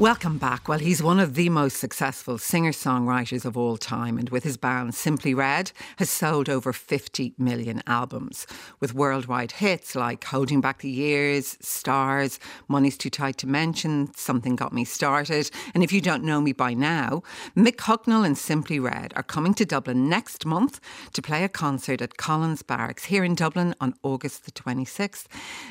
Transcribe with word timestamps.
Welcome 0.00 0.38
back. 0.38 0.66
Well, 0.66 0.78
he's 0.78 1.02
one 1.02 1.20
of 1.20 1.34
the 1.34 1.50
most 1.50 1.76
successful 1.76 2.38
singer 2.38 2.72
songwriters 2.72 3.44
of 3.44 3.54
all 3.54 3.76
time, 3.76 4.16
and 4.16 4.30
with 4.30 4.44
his 4.44 4.56
band 4.56 4.94
Simply 4.94 5.34
Red, 5.34 5.72
has 5.98 6.08
sold 6.08 6.48
over 6.48 6.72
50 6.72 7.34
million 7.36 7.82
albums, 7.86 8.46
with 8.80 8.94
worldwide 8.94 9.52
hits 9.52 9.94
like 9.94 10.24
Holding 10.24 10.62
Back 10.62 10.78
the 10.78 10.88
Years, 10.88 11.58
Stars, 11.60 12.40
Money's 12.66 12.96
Too 12.96 13.10
Tight 13.10 13.36
to 13.36 13.46
Mention, 13.46 14.10
Something 14.14 14.56
Got 14.56 14.72
Me 14.72 14.86
Started. 14.86 15.50
And 15.74 15.84
if 15.84 15.92
you 15.92 16.00
don't 16.00 16.24
know 16.24 16.40
me 16.40 16.52
by 16.52 16.72
now, 16.72 17.22
Mick 17.54 17.76
Hucknall 17.76 18.24
and 18.24 18.38
Simply 18.38 18.80
Red 18.80 19.12
are 19.16 19.22
coming 19.22 19.52
to 19.52 19.66
Dublin 19.66 20.08
next 20.08 20.46
month 20.46 20.80
to 21.12 21.20
play 21.20 21.44
a 21.44 21.48
concert 21.50 22.00
at 22.00 22.16
Collins 22.16 22.62
Barracks 22.62 23.04
here 23.04 23.22
in 23.22 23.34
Dublin 23.34 23.74
on 23.82 23.92
August 24.02 24.46
the 24.46 24.52
26th. 24.52 25.26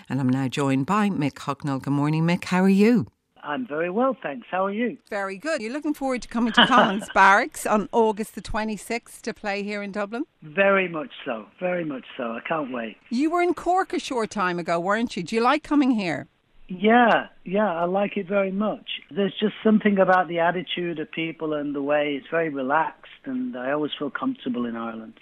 And 0.08 0.20
I'm 0.20 0.30
now 0.30 0.48
joined 0.48 0.86
by 0.86 1.10
Mick 1.10 1.34
Hucknall. 1.34 1.82
Good 1.82 1.94
morning, 1.94 2.28
Mick. 2.28 2.44
How 2.44 2.62
are 2.62 2.70
you? 2.70 3.08
I'm 3.44 3.68
very 3.68 3.90
well, 3.90 4.16
thanks. 4.22 4.48
How 4.50 4.66
are 4.66 4.74
you? 4.74 4.98
Very 5.10 5.38
good. 5.38 5.62
You're 5.62 5.74
looking 5.74 5.94
forward 5.94 6.22
to 6.24 6.28
coming 6.28 6.54
to 6.54 6.66
Collins 6.68 7.08
Barracks 7.14 7.66
on 7.66 7.90
August 7.92 8.36
the 8.36 8.42
26th 8.42 9.22
to 9.22 9.34
play 9.34 9.64
here 9.64 9.82
in 9.82 9.92
Dublin? 9.92 10.26
Very 10.42 10.88
much 10.88 11.12
so. 11.26 11.46
Very 11.60 11.86
much 11.86 12.06
so. 12.18 12.24
I 12.24 12.40
can't 12.48 12.72
wait. 12.72 12.98
You 13.10 13.32
were 13.32 13.42
in 13.42 13.54
Cork 13.54 13.94
a 13.94 14.00
short 14.00 14.30
time 14.30 14.60
ago, 14.60 14.80
weren't 14.80 15.16
you? 15.16 15.24
Do 15.24 15.36
you 15.36 15.42
like 15.42 15.64
coming 15.64 15.92
here? 15.92 16.28
Yeah, 16.68 17.28
yeah, 17.46 17.74
I 17.74 17.86
like 17.86 18.16
it 18.16 18.28
very 18.28 18.52
much. 18.52 18.88
There's 19.10 19.34
just 19.40 19.56
something 19.64 19.98
about 19.98 20.28
the 20.28 20.40
attitude 20.40 21.00
of 21.00 21.12
people 21.12 21.54
and 21.54 21.74
the 21.74 21.82
way 21.82 22.16
it's 22.16 22.28
very 22.30 22.50
relaxed, 22.50 23.10
and 23.26 23.58
I 23.58 23.72
always 23.72 23.92
feel 23.98 24.12
comfortable 24.12 24.68
in 24.68 24.76
Ireland. 24.76 25.14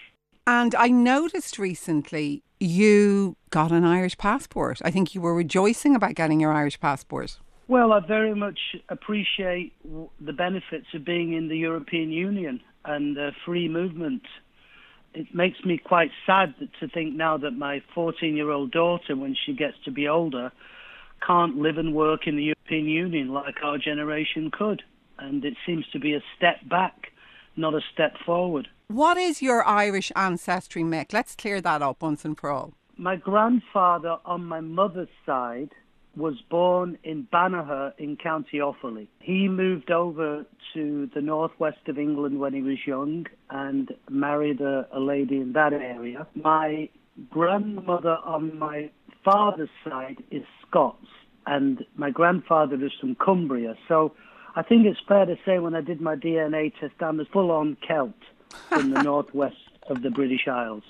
And 0.46 0.76
I 0.76 0.90
noticed 0.90 1.58
recently 1.58 2.44
you 2.60 3.36
got 3.49 3.72
an 3.72 3.86
Irish 3.86 4.18
passport. 4.18 4.82
I 4.84 4.91
think 4.91 5.16
you 5.16 5.22
were 5.22 5.34
rejoicing 5.34 5.96
about 5.96 6.16
getting 6.16 6.40
your 6.40 6.52
Irish 6.52 6.80
passport. 6.80 7.38
Well, 7.67 7.91
I 7.91 7.99
very 7.99 8.34
much 8.34 8.59
appreciate 8.88 9.73
the 9.84 10.34
benefits 10.34 10.88
of 10.94 11.03
being 11.03 11.34
in 11.34 11.49
the 11.49 11.57
European 11.57 12.12
Union 12.12 12.62
and 12.85 13.18
uh, 13.18 13.32
free 13.46 13.68
movement. 13.68 14.24
It 15.13 15.35
makes 15.35 15.63
me 15.65 15.77
quite 15.77 16.12
sad 16.26 16.55
to 16.79 16.87
think 16.87 17.15
now 17.15 17.37
that 17.37 17.51
my 17.51 17.82
14 17.93 18.35
year 18.37 18.51
old 18.51 18.71
daughter, 18.71 19.18
when 19.18 19.35
she 19.46 19.54
gets 19.54 19.76
to 19.84 19.91
be 19.91 20.07
older, 20.07 20.51
can't 21.26 21.57
live 21.57 21.77
and 21.77 21.93
work 21.93 22.26
in 22.26 22.37
the 22.37 22.43
European 22.43 22.85
Union 22.85 23.29
like 23.34 23.55
our 23.63 23.77
generation 23.77 24.49
could. 24.49 24.84
And 25.20 25.43
it 25.43 25.55
seems 25.65 25.85
to 25.91 25.99
be 25.99 26.13
a 26.13 26.21
step 26.37 26.57
back, 26.70 27.12
not 27.57 27.74
a 27.74 27.81
step 27.93 28.13
forward. 28.26 28.70
What 28.87 29.18
is 29.18 29.41
your 29.41 29.65
Irish 29.65 30.12
ancestry, 30.15 30.84
Mick? 30.84 31.12
Let's 31.12 31.35
clear 31.35 31.59
that 31.59 31.81
up 31.81 32.02
once 32.02 32.24
and 32.24 32.37
for 32.37 32.49
all. 32.49 32.74
My 32.96 33.18
grandfather 33.18 34.18
on 34.24 34.46
my 34.46 34.62
mother's 34.62 35.09
side 35.26 35.71
was 36.18 36.35
born 36.49 36.98
in 37.04 37.27
Banagher 37.32 37.93
in 37.99 38.18
County 38.18 38.57
Offaly. 38.57 39.07
He 39.20 39.48
moved 39.48 39.91
over 39.91 40.46
to 40.74 41.09
the 41.13 41.21
northwest 41.21 41.87
of 41.87 41.99
England 41.99 42.40
when 42.40 42.54
he 42.54 42.62
was 42.62 42.77
young 42.85 43.27
and 43.49 43.93
married 44.09 44.59
a, 44.59 44.87
a 44.91 44.99
lady 44.99 45.37
in 45.37 45.54
that 45.54 45.74
area. 45.74 46.26
My 46.35 46.90
grandmother 47.29 48.18
on 48.26 48.57
my 48.57 48.90
father's 49.24 49.70
side 49.84 50.24
is 50.32 50.43
Scots, 50.68 51.05
and 51.46 51.85
my 51.96 52.09
grandfather 52.09 52.84
is 52.84 52.91
from 52.99 53.15
Cumbria. 53.15 53.76
So 53.87 54.13
I 54.55 54.63
think 54.63 54.87
it's 54.87 54.99
fair 55.07 55.26
to 55.26 55.37
say 55.46 55.59
when 55.59 55.76
I 55.76 55.81
did 55.81 56.02
my 56.02 56.15
DNA 56.15 56.74
test, 56.79 56.96
I'm 56.99 57.20
a 57.20 57.26
full 57.26 57.52
on 57.52 57.77
Celt 57.87 58.13
from 58.70 58.90
the 58.90 59.04
northwest 59.04 59.55
of 59.87 60.02
the 60.02 60.09
British 60.09 60.48
Isles. 60.48 60.84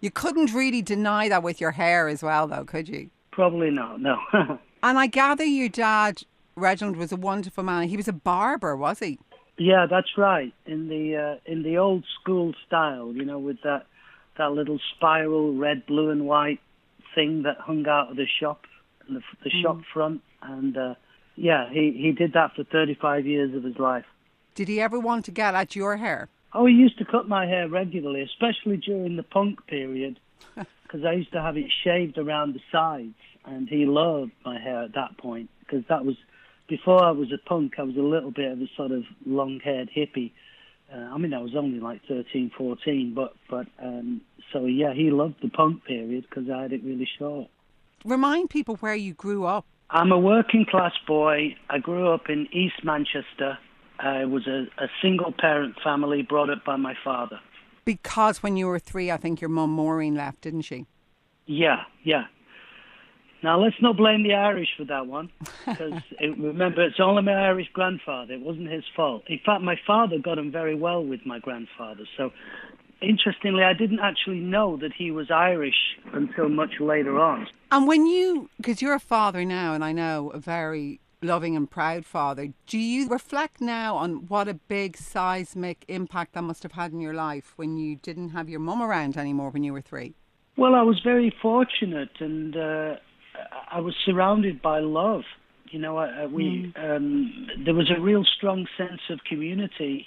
You 0.00 0.10
couldn't 0.10 0.52
really 0.52 0.82
deny 0.82 1.28
that 1.28 1.42
with 1.42 1.60
your 1.60 1.72
hair 1.72 2.08
as 2.08 2.22
well, 2.22 2.46
though, 2.46 2.64
could 2.64 2.88
you? 2.88 3.10
Probably 3.32 3.70
not, 3.70 4.00
no. 4.00 4.18
and 4.32 4.98
I 4.98 5.06
gather 5.06 5.44
your 5.44 5.68
dad, 5.68 6.22
Reginald, 6.56 6.96
was 6.96 7.12
a 7.12 7.16
wonderful 7.16 7.64
man. 7.64 7.88
He 7.88 7.96
was 7.96 8.08
a 8.08 8.12
barber, 8.12 8.76
was 8.76 8.98
he? 8.98 9.18
Yeah, 9.56 9.86
that's 9.88 10.16
right. 10.16 10.52
In 10.66 10.88
the 10.88 11.16
uh, 11.16 11.50
in 11.50 11.62
the 11.62 11.76
old 11.76 12.04
school 12.20 12.54
style, 12.66 13.12
you 13.12 13.24
know, 13.24 13.38
with 13.38 13.58
that 13.62 13.86
that 14.38 14.52
little 14.52 14.80
spiral 14.96 15.54
red, 15.54 15.84
blue, 15.86 16.10
and 16.10 16.26
white 16.26 16.60
thing 17.14 17.42
that 17.42 17.58
hung 17.58 17.86
out 17.86 18.10
of 18.10 18.16
the 18.16 18.26
shop, 18.40 18.64
the, 19.08 19.20
the 19.44 19.50
mm. 19.50 19.62
shop 19.62 19.80
front, 19.92 20.22
and 20.42 20.76
uh, 20.76 20.94
yeah, 21.36 21.68
he 21.70 21.92
he 21.92 22.12
did 22.12 22.32
that 22.32 22.54
for 22.56 22.64
35 22.64 23.26
years 23.26 23.54
of 23.54 23.62
his 23.62 23.78
life. 23.78 24.06
Did 24.54 24.68
he 24.68 24.80
ever 24.80 24.98
want 24.98 25.26
to 25.26 25.30
get 25.30 25.54
at 25.54 25.76
your 25.76 25.98
hair? 25.98 26.28
Oh, 26.52 26.66
he 26.66 26.74
used 26.74 26.98
to 26.98 27.04
cut 27.04 27.28
my 27.28 27.46
hair 27.46 27.68
regularly, 27.68 28.22
especially 28.22 28.78
during 28.78 29.16
the 29.16 29.22
punk 29.22 29.66
period 29.66 30.18
because 30.82 31.04
I 31.04 31.12
used 31.12 31.32
to 31.32 31.40
have 31.40 31.56
it 31.56 31.66
shaved 31.84 32.18
around 32.18 32.54
the 32.54 32.60
sides, 32.72 33.14
and 33.44 33.68
he 33.68 33.86
loved 33.86 34.32
my 34.44 34.60
hair 34.60 34.82
at 34.82 34.94
that 34.94 35.18
point 35.18 35.50
because 35.60 35.84
that 35.88 36.04
was 36.04 36.16
before 36.68 37.02
I 37.04 37.10
was 37.10 37.32
a 37.32 37.48
punk. 37.48 37.74
I 37.78 37.82
was 37.82 37.96
a 37.96 38.00
little 38.00 38.30
bit 38.30 38.52
of 38.52 38.60
a 38.60 38.66
sort 38.76 38.92
of 38.92 39.02
long-haired 39.26 39.90
hippie. 39.96 40.32
Uh, 40.92 41.14
I 41.14 41.18
mean, 41.18 41.32
I 41.32 41.40
was 41.40 41.54
only 41.56 41.78
like 41.78 42.00
13, 42.08 42.50
14, 42.56 43.12
but 43.14 43.34
but 43.48 43.66
um, 43.82 44.22
so 44.52 44.64
yeah, 44.64 44.92
he 44.92 45.10
loved 45.10 45.36
the 45.42 45.48
punk 45.48 45.84
period 45.84 46.26
because 46.28 46.50
I 46.50 46.62
had 46.62 46.72
it 46.72 46.82
really 46.82 47.08
short. 47.18 47.48
Remind 48.04 48.50
people 48.50 48.76
where 48.76 48.94
you 48.94 49.14
grew 49.14 49.44
up. 49.44 49.66
I'm 49.90 50.12
a 50.12 50.18
working 50.18 50.64
class 50.64 50.92
boy. 51.06 51.56
I 51.68 51.78
grew 51.78 52.12
up 52.12 52.28
in 52.28 52.48
East 52.52 52.84
Manchester. 52.84 53.58
I 53.98 54.24
was 54.24 54.46
a, 54.46 54.66
a 54.82 54.88
single 55.02 55.32
parent 55.36 55.76
family 55.82 56.22
brought 56.22 56.48
up 56.48 56.64
by 56.64 56.76
my 56.76 56.94
father. 57.04 57.40
Because 57.84 58.42
when 58.42 58.56
you 58.56 58.66
were 58.66 58.78
three, 58.78 59.10
I 59.10 59.16
think 59.16 59.40
your 59.40 59.50
mum 59.50 59.70
Maureen 59.70 60.14
left, 60.14 60.42
didn't 60.42 60.62
she? 60.62 60.86
Yeah, 61.46 61.82
yeah. 62.04 62.24
Now 63.42 63.58
let's 63.58 63.76
not 63.80 63.96
blame 63.96 64.22
the 64.22 64.34
Irish 64.34 64.68
for 64.76 64.84
that 64.84 65.06
one, 65.06 65.30
because 65.66 65.94
remember 66.20 66.84
it's 66.84 67.00
only 67.00 67.22
my 67.22 67.32
Irish 67.32 67.68
grandfather. 67.72 68.34
It 68.34 68.40
wasn't 68.40 68.70
his 68.70 68.84
fault. 68.94 69.22
In 69.28 69.40
fact, 69.44 69.62
my 69.62 69.76
father 69.86 70.18
got 70.18 70.38
on 70.38 70.52
very 70.52 70.74
well 70.74 71.02
with 71.02 71.24
my 71.24 71.38
grandfather. 71.38 72.04
So, 72.18 72.30
interestingly, 73.00 73.64
I 73.64 73.72
didn't 73.72 74.00
actually 74.00 74.40
know 74.40 74.76
that 74.76 74.92
he 74.92 75.10
was 75.10 75.30
Irish 75.30 75.96
until 76.12 76.50
much 76.50 76.80
later 76.80 77.18
on. 77.18 77.46
And 77.70 77.86
when 77.86 78.06
you, 78.06 78.50
because 78.58 78.82
you're 78.82 78.94
a 78.94 79.00
father 79.00 79.44
now, 79.44 79.72
and 79.72 79.82
I 79.82 79.92
know 79.92 80.30
a 80.30 80.38
very 80.38 81.00
loving 81.22 81.56
and 81.56 81.70
proud 81.70 82.04
father. 82.04 82.48
Do 82.66 82.78
you 82.78 83.08
reflect 83.08 83.60
now 83.60 83.96
on 83.96 84.26
what 84.28 84.48
a 84.48 84.54
big 84.54 84.96
seismic 84.96 85.84
impact 85.88 86.34
that 86.34 86.42
must 86.42 86.62
have 86.62 86.72
had 86.72 86.92
in 86.92 87.00
your 87.00 87.14
life 87.14 87.52
when 87.56 87.76
you 87.76 87.96
didn't 87.96 88.30
have 88.30 88.48
your 88.48 88.60
mum 88.60 88.82
around 88.82 89.16
anymore 89.16 89.50
when 89.50 89.62
you 89.62 89.72
were 89.72 89.80
three? 89.80 90.14
Well, 90.56 90.74
I 90.74 90.82
was 90.82 91.00
very 91.02 91.34
fortunate, 91.40 92.10
and 92.20 92.56
uh, 92.56 92.96
I 93.70 93.80
was 93.80 93.94
surrounded 94.04 94.60
by 94.60 94.80
love. 94.80 95.22
You 95.70 95.78
know, 95.78 95.98
I, 95.98 96.26
we 96.26 96.72
mm. 96.76 96.96
um, 96.96 97.48
there 97.64 97.74
was 97.74 97.90
a 97.96 98.00
real 98.00 98.24
strong 98.24 98.66
sense 98.76 99.00
of 99.08 99.20
community 99.28 100.06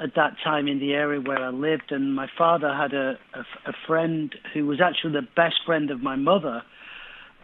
at 0.00 0.14
that 0.16 0.34
time 0.42 0.66
in 0.66 0.80
the 0.80 0.94
area 0.94 1.20
where 1.20 1.38
I 1.38 1.50
lived, 1.50 1.90
and 1.92 2.14
my 2.14 2.26
father 2.36 2.74
had 2.74 2.92
a, 2.92 3.18
a, 3.34 3.70
a 3.70 3.72
friend 3.86 4.34
who 4.52 4.66
was 4.66 4.80
actually 4.80 5.12
the 5.12 5.28
best 5.36 5.56
friend 5.64 5.90
of 5.90 6.02
my 6.02 6.16
mother 6.16 6.62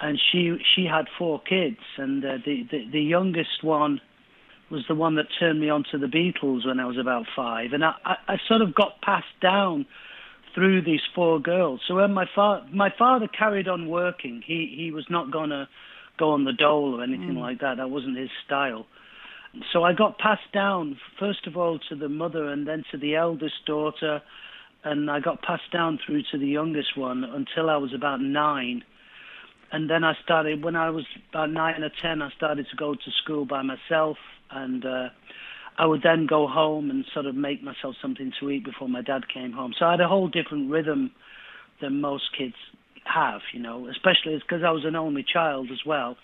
and 0.00 0.20
she 0.30 0.56
she 0.74 0.84
had 0.84 1.06
four 1.18 1.40
kids, 1.40 1.78
and 1.96 2.24
uh, 2.24 2.38
the, 2.44 2.66
the 2.70 2.88
the 2.92 3.00
youngest 3.00 3.62
one 3.62 4.00
was 4.70 4.84
the 4.88 4.94
one 4.94 5.14
that 5.14 5.26
turned 5.38 5.60
me 5.60 5.70
on 5.70 5.84
to 5.92 5.98
the 5.98 6.06
Beatles 6.06 6.66
when 6.66 6.80
I 6.80 6.86
was 6.86 6.98
about 6.98 7.26
five, 7.36 7.72
and 7.72 7.84
I, 7.84 7.92
I, 8.04 8.16
I 8.28 8.36
sort 8.48 8.62
of 8.62 8.74
got 8.74 9.00
passed 9.00 9.26
down 9.40 9.86
through 10.54 10.82
these 10.82 11.02
four 11.14 11.38
girls. 11.38 11.80
So 11.86 11.96
when 11.96 12.12
my 12.12 12.26
father 12.34 12.66
my 12.72 12.92
father 12.98 13.28
carried 13.28 13.68
on 13.68 13.88
working, 13.88 14.42
he 14.44 14.74
he 14.76 14.90
was 14.90 15.06
not 15.08 15.30
gonna 15.30 15.68
go 16.18 16.30
on 16.30 16.44
the 16.44 16.52
dole 16.52 16.98
or 16.98 17.02
anything 17.02 17.34
mm. 17.34 17.40
like 17.40 17.60
that. 17.60 17.76
That 17.76 17.90
wasn't 17.90 18.16
his 18.16 18.30
style. 18.44 18.86
So 19.72 19.84
I 19.84 19.94
got 19.94 20.18
passed 20.18 20.52
down 20.52 20.98
first 21.18 21.46
of 21.46 21.56
all 21.56 21.78
to 21.88 21.94
the 21.94 22.08
mother, 22.08 22.48
and 22.48 22.66
then 22.66 22.84
to 22.90 22.98
the 22.98 23.14
eldest 23.14 23.64
daughter, 23.66 24.20
and 24.84 25.10
I 25.10 25.20
got 25.20 25.42
passed 25.42 25.70
down 25.72 25.98
through 26.04 26.22
to 26.32 26.38
the 26.38 26.46
youngest 26.46 26.98
one 26.98 27.24
until 27.24 27.70
I 27.70 27.76
was 27.76 27.94
about 27.94 28.20
nine 28.20 28.82
and 29.76 29.90
then 29.90 30.04
I 30.04 30.14
started 30.24 30.64
when 30.64 30.74
I 30.74 30.88
was 30.88 31.04
about 31.28 31.50
nine 31.50 31.82
or 31.82 31.90
ten. 32.00 32.22
I 32.22 32.30
started 32.30 32.66
to 32.70 32.76
go 32.76 32.94
to 32.94 33.10
school 33.22 33.44
by 33.44 33.60
myself, 33.60 34.16
and 34.50 34.82
uh, 34.86 35.08
I 35.78 35.84
would 35.84 36.00
then 36.02 36.24
go 36.26 36.48
home 36.48 36.88
and 36.88 37.04
sort 37.12 37.26
of 37.26 37.34
make 37.34 37.62
myself 37.62 37.94
something 38.00 38.32
to 38.40 38.48
eat 38.48 38.64
before 38.64 38.88
my 38.88 39.02
dad 39.02 39.24
came 39.28 39.52
home. 39.52 39.74
So 39.78 39.84
I 39.84 39.90
had 39.90 40.00
a 40.00 40.08
whole 40.08 40.28
different 40.28 40.70
rhythm 40.70 41.10
than 41.82 42.00
most 42.00 42.24
kids 42.38 42.54
have, 43.04 43.42
you 43.52 43.60
know, 43.60 43.86
especially 43.90 44.38
because 44.38 44.64
I 44.66 44.70
was 44.70 44.86
an 44.86 44.96
only 44.96 45.22
child 45.30 45.68
as 45.70 45.80
well. 45.84 46.16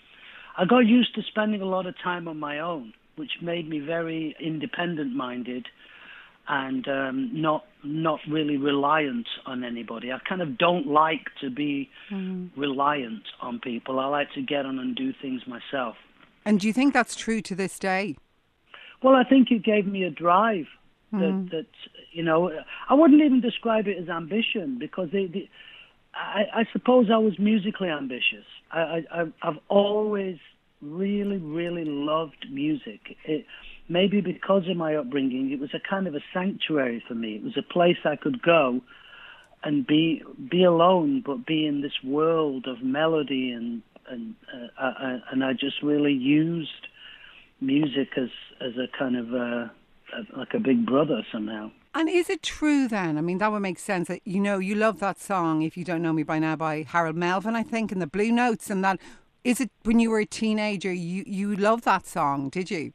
I 0.57 0.65
got 0.65 0.79
used 0.79 1.13
to 1.13 1.21
spending 1.21 1.61
a 1.61 1.65
lot 1.65 1.85
of 1.85 1.93
time 2.03 2.27
on 2.27 2.39
my 2.39 2.57
own, 2.57 2.93
which 3.17 3.33
made 3.39 3.69
me 3.69 3.77
very 3.77 4.35
independent 4.39 5.15
minded 5.15 5.67
and 6.47 6.87
um, 6.87 7.29
not 7.33 7.65
not 7.83 8.19
really 8.29 8.57
reliant 8.57 9.27
on 9.45 9.63
anybody. 9.63 10.11
I 10.11 10.19
kind 10.27 10.41
of 10.41 10.57
don't 10.57 10.87
like 10.87 11.25
to 11.41 11.49
be 11.49 11.89
mm. 12.11 12.49
reliant 12.55 13.23
on 13.41 13.59
people. 13.59 13.99
I 13.99 14.05
like 14.05 14.31
to 14.35 14.41
get 14.41 14.65
on 14.65 14.79
and 14.79 14.95
do 14.95 15.13
things 15.21 15.41
myself. 15.47 15.95
And 16.45 16.59
do 16.59 16.67
you 16.67 16.73
think 16.73 16.93
that's 16.93 17.15
true 17.15 17.41
to 17.41 17.55
this 17.55 17.79
day? 17.79 18.17
Well, 19.01 19.15
I 19.15 19.23
think 19.23 19.51
it 19.51 19.63
gave 19.63 19.85
me 19.85 20.03
a 20.03 20.09
drive 20.09 20.67
that, 21.11 21.19
mm. 21.19 21.51
that 21.51 21.65
you 22.11 22.23
know, 22.23 22.51
I 22.89 22.93
wouldn't 22.93 23.21
even 23.21 23.41
describe 23.41 23.87
it 23.87 23.97
as 23.97 24.09
ambition 24.09 24.77
because 24.79 25.09
they, 25.11 25.25
they, 25.25 25.49
I, 26.13 26.61
I 26.61 26.63
suppose 26.71 27.07
I 27.13 27.17
was 27.17 27.37
musically 27.37 27.89
ambitious. 27.89 28.45
I, 28.71 29.03
I, 29.11 29.25
I've 29.41 29.59
always 29.67 30.37
really, 30.81 31.37
really 31.37 31.85
loved 31.85 32.45
music. 32.49 33.17
It, 33.25 33.45
maybe 33.89 34.21
because 34.21 34.67
of 34.69 34.77
my 34.77 34.95
upbringing, 34.95 35.51
it 35.51 35.59
was 35.59 35.73
a 35.73 35.79
kind 35.79 36.07
of 36.07 36.15
a 36.15 36.21
sanctuary 36.33 37.03
for 37.07 37.15
me. 37.15 37.35
It 37.35 37.43
was 37.43 37.57
a 37.57 37.73
place 37.73 37.97
I 38.05 38.15
could 38.15 38.41
go 38.41 38.81
and 39.63 39.85
be 39.87 40.23
be 40.49 40.63
alone, 40.63 41.23
but 41.25 41.45
be 41.45 41.65
in 41.65 41.81
this 41.81 42.03
world 42.03 42.67
of 42.67 42.81
melody 42.81 43.51
and 43.51 43.81
and 44.09 44.35
uh, 44.79 44.85
uh, 44.85 45.19
and 45.31 45.43
I 45.43 45.53
just 45.53 45.81
really 45.81 46.13
used 46.13 46.87
music 47.61 48.09
as 48.17 48.29
as 48.61 48.73
a 48.77 48.87
kind 48.97 49.15
of 49.15 49.33
uh, 49.33 49.67
like 50.37 50.53
a 50.53 50.59
big 50.59 50.85
brother 50.85 51.25
somehow. 51.31 51.71
And 51.95 52.09
is 52.09 52.29
it 52.29 52.41
true 52.41 52.87
then? 52.87 53.19
I 53.19 53.21
mean, 53.21 53.37
that 53.37 53.51
would 53.51 53.61
make 53.61 53.77
sense 53.77 54.07
that 54.07 54.21
you 54.25 54.39
know 54.39 54.57
you 54.57 54.75
love 54.75 54.99
that 54.99 55.19
song. 55.19 55.61
If 55.61 55.77
you 55.77 55.85
don't 55.85 56.01
know 56.01 56.13
me 56.13 56.23
by 56.23 56.39
now, 56.39 56.55
by 56.55 56.85
Harold 56.87 57.15
Melvin, 57.15 57.55
I 57.55 57.63
think, 57.63 57.91
and 57.91 58.01
the 58.01 58.07
Blue 58.07 58.31
Notes, 58.31 58.69
and 58.69 58.83
that 58.83 58.99
is 59.43 59.61
it. 59.61 59.71
When 59.83 59.99
you 59.99 60.09
were 60.09 60.19
a 60.19 60.25
teenager, 60.25 60.91
you 60.91 61.23
you 61.25 61.55
loved 61.55 61.85
that 61.85 62.05
song, 62.07 62.49
did 62.49 62.71
you? 62.71 62.93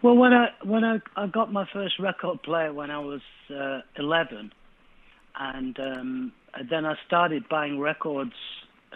Well, 0.00 0.14
when 0.14 0.32
I 0.32 0.48
when 0.64 0.84
I, 0.84 0.98
I 1.16 1.26
got 1.26 1.52
my 1.52 1.66
first 1.72 1.98
record 1.98 2.42
player 2.42 2.72
when 2.72 2.90
I 2.90 3.00
was 3.00 3.20
uh, 3.50 3.80
eleven, 3.96 4.52
and 5.36 5.78
um, 5.80 6.32
then 6.70 6.86
I 6.86 6.94
started 7.06 7.48
buying 7.48 7.80
records 7.80 8.34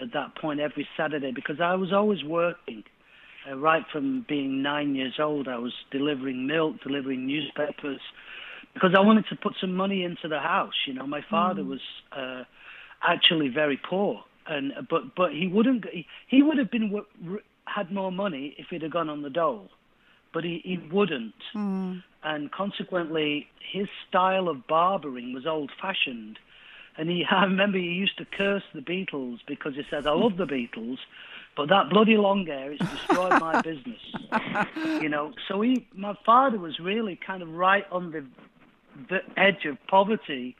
at 0.01 0.13
that 0.13 0.37
point 0.37 0.61
every 0.61 0.87
Saturday 0.97 1.33
because 1.33 1.61
I 1.61 1.75
was 1.75 1.93
always 1.93 2.23
working. 2.25 2.85
Uh, 3.51 3.57
right 3.57 3.83
from 3.93 4.25
being 4.29 4.63
nine 4.63 4.95
years 4.95 5.15
old, 5.19 5.49
I 5.49 5.59
was 5.59 5.73
delivering 5.91 6.47
milk, 6.47 6.77
delivering 6.85 7.27
newspapers, 7.27 8.01
because 8.73 8.95
I 8.97 9.01
wanted 9.01 9.25
to 9.31 9.37
put 9.37 9.55
some 9.61 9.75
money 9.75 10.05
into 10.05 10.29
the 10.29 10.39
house. 10.39 10.75
You 10.87 10.95
know, 10.95 11.09
my 11.09 11.23
father 11.29 11.63
mm. 11.63 11.69
was 11.69 11.81
uh, 12.17 12.45
actually 13.03 13.49
very 13.49 13.81
poor, 13.91 14.23
and 14.47 14.73
but 14.89 15.17
but 15.17 15.33
he 15.33 15.49
wouldn't. 15.49 15.85
He, 15.91 16.07
he 16.29 16.45
would 16.45 16.59
have 16.59 16.71
been 16.71 17.03
had 17.65 17.91
more 17.91 18.13
money 18.13 18.55
if 18.57 18.67
he'd 18.71 18.83
have 18.83 18.93
gone 18.93 19.09
on 19.09 19.23
the 19.23 19.31
dole, 19.31 19.69
but 20.33 20.45
he 20.45 20.61
he 20.65 20.79
wouldn't. 20.91 21.35
Mm. 21.55 22.03
And 22.25 22.53
consequently, 22.53 23.49
his 23.73 23.89
style 24.09 24.49
of 24.49 24.67
barbering 24.69 25.33
was 25.33 25.45
old-fashioned. 25.45 26.39
And 26.97 27.11
he, 27.11 27.25
I 27.31 27.45
remember 27.45 27.79
he 27.79 27.85
used 27.85 28.17
to 28.19 28.25
curse 28.25 28.63
the 28.75 28.81
Beatles 28.81 29.39
because 29.47 29.75
he 29.75 29.83
said, 29.91 30.07
"I 30.07 30.13
love 30.13 30.37
the 30.37 30.47
Beatles, 30.47 30.99
but 31.57 31.69
that 31.69 31.91
bloody 31.91 32.17
long 32.17 32.47
hair, 32.47 32.73
it's 32.73 32.91
destroyed 32.91 33.41
my 33.41 33.61
business. 33.63 34.01
You 35.03 35.09
know, 35.09 35.33
so 35.49 35.61
he, 35.61 35.87
my 35.95 36.15
father 36.25 36.59
was 36.59 36.79
really 36.79 37.19
kind 37.27 37.43
of 37.43 37.51
right 37.51 37.85
on 37.91 38.13
the, 38.13 38.25
the 39.09 39.21
edge 39.37 39.67
of 39.67 39.77
poverty 39.87 40.57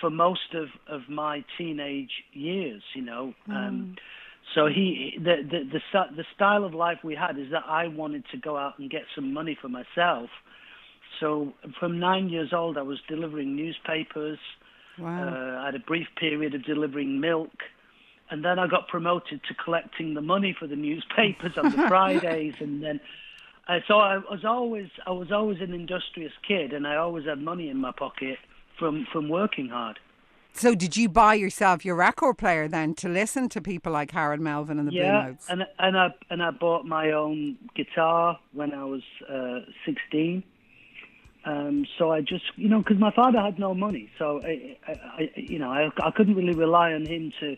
for 0.00 0.10
most 0.10 0.54
of, 0.54 0.68
of 0.86 1.08
my 1.08 1.44
teenage 1.56 2.24
years, 2.32 2.82
you 2.94 3.02
know. 3.02 3.34
Mm. 3.48 3.54
Um, 3.54 3.96
so 4.54 4.66
he, 4.66 5.14
the, 5.16 5.36
the, 5.42 5.58
the, 5.72 6.16
the 6.16 6.24
style 6.34 6.64
of 6.64 6.74
life 6.74 6.98
we 7.04 7.14
had 7.14 7.38
is 7.38 7.50
that 7.52 7.64
I 7.66 7.88
wanted 7.88 8.24
to 8.32 8.36
go 8.36 8.56
out 8.56 8.78
and 8.78 8.90
get 8.90 9.02
some 9.14 9.32
money 9.32 9.56
for 9.60 9.68
myself. 9.68 10.30
So 11.20 11.52
from 11.78 11.98
nine 11.98 12.28
years 12.28 12.52
old, 12.52 12.78
I 12.78 12.82
was 12.82 12.98
delivering 13.08 13.54
newspapers. 13.54 14.38
Wow. 14.98 15.28
Uh, 15.28 15.62
I 15.62 15.66
had 15.66 15.74
a 15.74 15.80
brief 15.80 16.08
period 16.18 16.54
of 16.54 16.64
delivering 16.64 17.20
milk 17.20 17.50
and 18.30 18.44
then 18.44 18.58
I 18.58 18.66
got 18.66 18.88
promoted 18.88 19.42
to 19.48 19.54
collecting 19.54 20.14
the 20.14 20.20
money 20.20 20.54
for 20.58 20.66
the 20.66 20.76
newspapers 20.76 21.52
on 21.56 21.72
the 21.72 21.76
Fridays, 21.88 22.54
and 22.60 22.82
then 22.82 23.00
uh, 23.68 23.80
so 23.86 23.98
I 23.98 24.18
was 24.18 24.44
always 24.44 24.88
I 25.06 25.10
was 25.10 25.32
always 25.32 25.60
an 25.60 25.74
industrious 25.74 26.32
kid, 26.46 26.72
and 26.72 26.86
I 26.86 26.96
always 26.96 27.26
had 27.26 27.40
money 27.40 27.68
in 27.68 27.78
my 27.78 27.92
pocket 27.92 28.38
from 28.78 29.06
from 29.12 29.28
working 29.28 29.68
hard. 29.68 29.98
So 30.52 30.74
did 30.74 30.96
you 30.96 31.08
buy 31.08 31.34
yourself 31.34 31.84
your 31.84 31.94
record 31.94 32.38
player 32.38 32.68
then 32.68 32.94
to 32.96 33.08
listen 33.08 33.48
to 33.50 33.60
people 33.60 33.92
like 33.92 34.10
Harold 34.10 34.40
Melvin 34.40 34.78
and 34.78 34.88
the 34.88 34.92
yeah, 34.92 35.22
Blue 35.22 35.30
Notes? 35.30 35.46
and 35.48 35.66
and 35.78 35.96
I 35.96 36.08
and 36.28 36.42
I 36.42 36.50
bought 36.50 36.84
my 36.84 37.12
own 37.12 37.56
guitar 37.74 38.38
when 38.52 38.74
I 38.74 38.84
was 38.84 39.02
uh, 39.28 39.60
sixteen. 39.86 40.42
Um, 41.46 41.86
so 41.96 42.12
I 42.12 42.20
just, 42.20 42.44
you 42.56 42.68
know, 42.68 42.80
because 42.80 42.98
my 42.98 43.10
father 43.12 43.40
had 43.40 43.58
no 43.58 43.72
money, 43.72 44.10
so 44.18 44.42
I, 44.44 44.76
I, 44.86 44.92
I 44.92 45.30
you 45.36 45.58
know, 45.58 45.70
I, 45.70 45.88
I 46.02 46.10
couldn't 46.10 46.34
really 46.34 46.52
rely 46.52 46.92
on 46.92 47.06
him 47.06 47.32
to 47.40 47.56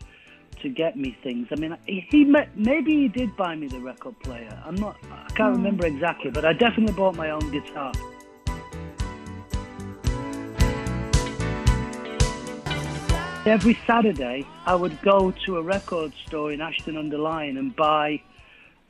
to 0.60 0.68
get 0.68 0.96
me 0.96 1.16
things. 1.24 1.48
I 1.50 1.58
mean, 1.58 1.76
he, 1.86 2.06
he 2.10 2.24
maybe 2.24 2.92
he 2.92 3.08
did 3.08 3.36
buy 3.36 3.56
me 3.56 3.66
the 3.66 3.80
record 3.80 4.18
player. 4.20 4.62
I'm 4.64 4.76
not, 4.76 4.96
I 5.10 5.32
can't 5.34 5.54
mm. 5.54 5.56
remember 5.56 5.86
exactly, 5.86 6.30
but 6.30 6.44
I 6.44 6.52
definitely 6.52 6.94
bought 6.94 7.16
my 7.16 7.30
own 7.30 7.50
guitar. 7.50 7.92
Every 13.44 13.76
Saturday, 13.88 14.46
I 14.66 14.76
would 14.76 15.02
go 15.02 15.32
to 15.46 15.56
a 15.56 15.62
record 15.62 16.12
store 16.26 16.52
in 16.52 16.60
Ashton 16.60 16.96
under 16.96 17.18
Lyne 17.18 17.56
and 17.56 17.74
buy 17.74 18.22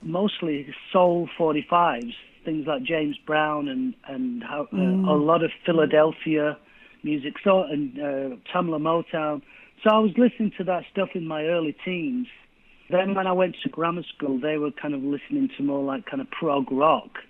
mostly 0.03 0.75
soul 0.93 1.27
45s, 1.39 2.13
things 2.45 2.67
like 2.67 2.83
James 2.83 3.17
Brown 3.25 3.69
and 3.69 3.95
and 4.07 4.43
how, 4.43 4.69
mm. 4.71 5.09
uh, 5.09 5.11
a 5.11 5.17
lot 5.17 5.43
of 5.43 5.51
Philadelphia 5.65 6.59
music, 7.03 7.37
so 7.43 7.63
and 7.63 7.99
uh, 7.99 8.37
Tamla 8.53 8.79
Motown. 8.79 9.41
So 9.83 9.91
I 9.91 9.99
was 10.01 10.11
listening 10.19 10.53
to 10.59 10.65
that 10.65 10.83
stuff 10.93 11.09
in 11.15 11.27
my 11.27 11.45
early 11.45 11.75
teens. 11.83 12.27
Then 12.91 13.15
when 13.15 13.27
I 13.27 13.33
went 13.33 13.57
to 13.63 13.71
grammar 13.71 14.03
school, 14.15 14.39
they 14.39 14.59
were 14.59 14.71
kind 14.71 14.93
of 14.93 15.03
listening 15.03 15.49
to 15.57 15.63
more 15.63 15.83
like 15.83 16.05
kind 16.05 16.21
of 16.21 16.31
prog 16.31 16.71
rock. 16.71 17.21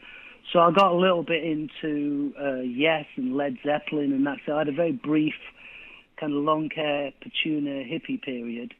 So 0.52 0.58
I 0.58 0.72
got 0.72 0.90
a 0.90 0.96
little 0.96 1.22
bit 1.22 1.44
into 1.44 2.34
uh, 2.36 2.62
Yes 2.62 3.04
and 3.14 3.36
Led 3.36 3.58
Zeppelin 3.64 4.12
and 4.12 4.26
that. 4.26 4.38
So 4.44 4.56
I 4.56 4.58
had 4.58 4.68
a 4.68 4.72
very 4.72 4.90
brief 4.90 5.34
kind 6.22 6.34
of 6.34 6.44
long 6.44 6.70
hair, 6.70 7.12
patuna 7.20 7.84
hippie 7.84 8.22
period. 8.22 8.74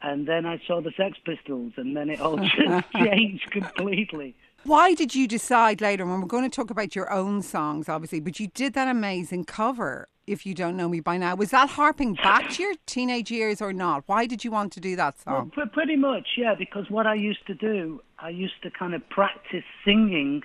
And 0.00 0.26
then 0.26 0.46
I 0.46 0.60
saw 0.66 0.80
the 0.80 0.92
Sex 0.96 1.18
Pistols, 1.24 1.72
and 1.76 1.94
then 1.96 2.08
it 2.08 2.20
all 2.20 2.36
just 2.38 2.90
changed 2.92 3.50
completely. 3.50 4.34
Why 4.64 4.94
did 4.94 5.14
you 5.14 5.28
decide 5.28 5.80
later, 5.80 6.06
when 6.06 6.20
we're 6.20 6.26
going 6.26 6.48
to 6.48 6.54
talk 6.54 6.70
about 6.70 6.96
your 6.96 7.12
own 7.12 7.42
songs, 7.42 7.88
obviously, 7.88 8.20
but 8.20 8.40
you 8.40 8.46
did 8.48 8.72
that 8.74 8.88
amazing 8.88 9.44
cover, 9.44 10.08
If 10.26 10.46
You 10.46 10.54
Don't 10.54 10.76
Know 10.76 10.88
Me 10.88 11.00
By 11.00 11.18
Now. 11.18 11.34
Was 11.34 11.50
that 11.50 11.68
harping 11.70 12.14
back 12.14 12.50
to 12.50 12.62
your 12.62 12.74
teenage 12.86 13.30
years 13.30 13.60
or 13.60 13.72
not? 13.72 14.04
Why 14.06 14.26
did 14.26 14.44
you 14.44 14.50
want 14.50 14.72
to 14.72 14.80
do 14.80 14.96
that 14.96 15.20
song? 15.20 15.52
Well, 15.56 15.66
pretty 15.66 15.96
much, 15.96 16.28
yeah, 16.36 16.54
because 16.54 16.88
what 16.88 17.06
I 17.06 17.14
used 17.14 17.46
to 17.46 17.54
do, 17.54 18.00
I 18.18 18.30
used 18.30 18.62
to 18.62 18.70
kind 18.70 18.94
of 18.94 19.06
practice 19.10 19.64
singing 19.84 20.42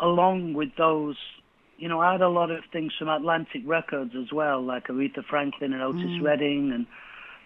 along 0.00 0.52
with 0.54 0.70
those. 0.76 1.16
You 1.76 1.88
know, 1.88 2.00
I 2.00 2.12
had 2.12 2.22
a 2.22 2.28
lot 2.28 2.50
of 2.50 2.64
things 2.72 2.92
from 2.98 3.08
Atlantic 3.08 3.62
Records 3.64 4.12
as 4.16 4.32
well, 4.32 4.62
like 4.62 4.86
Aretha 4.88 5.24
Franklin 5.24 5.72
and 5.72 5.82
Otis 5.82 6.02
mm. 6.02 6.22
Redding 6.22 6.72
and 6.72 6.86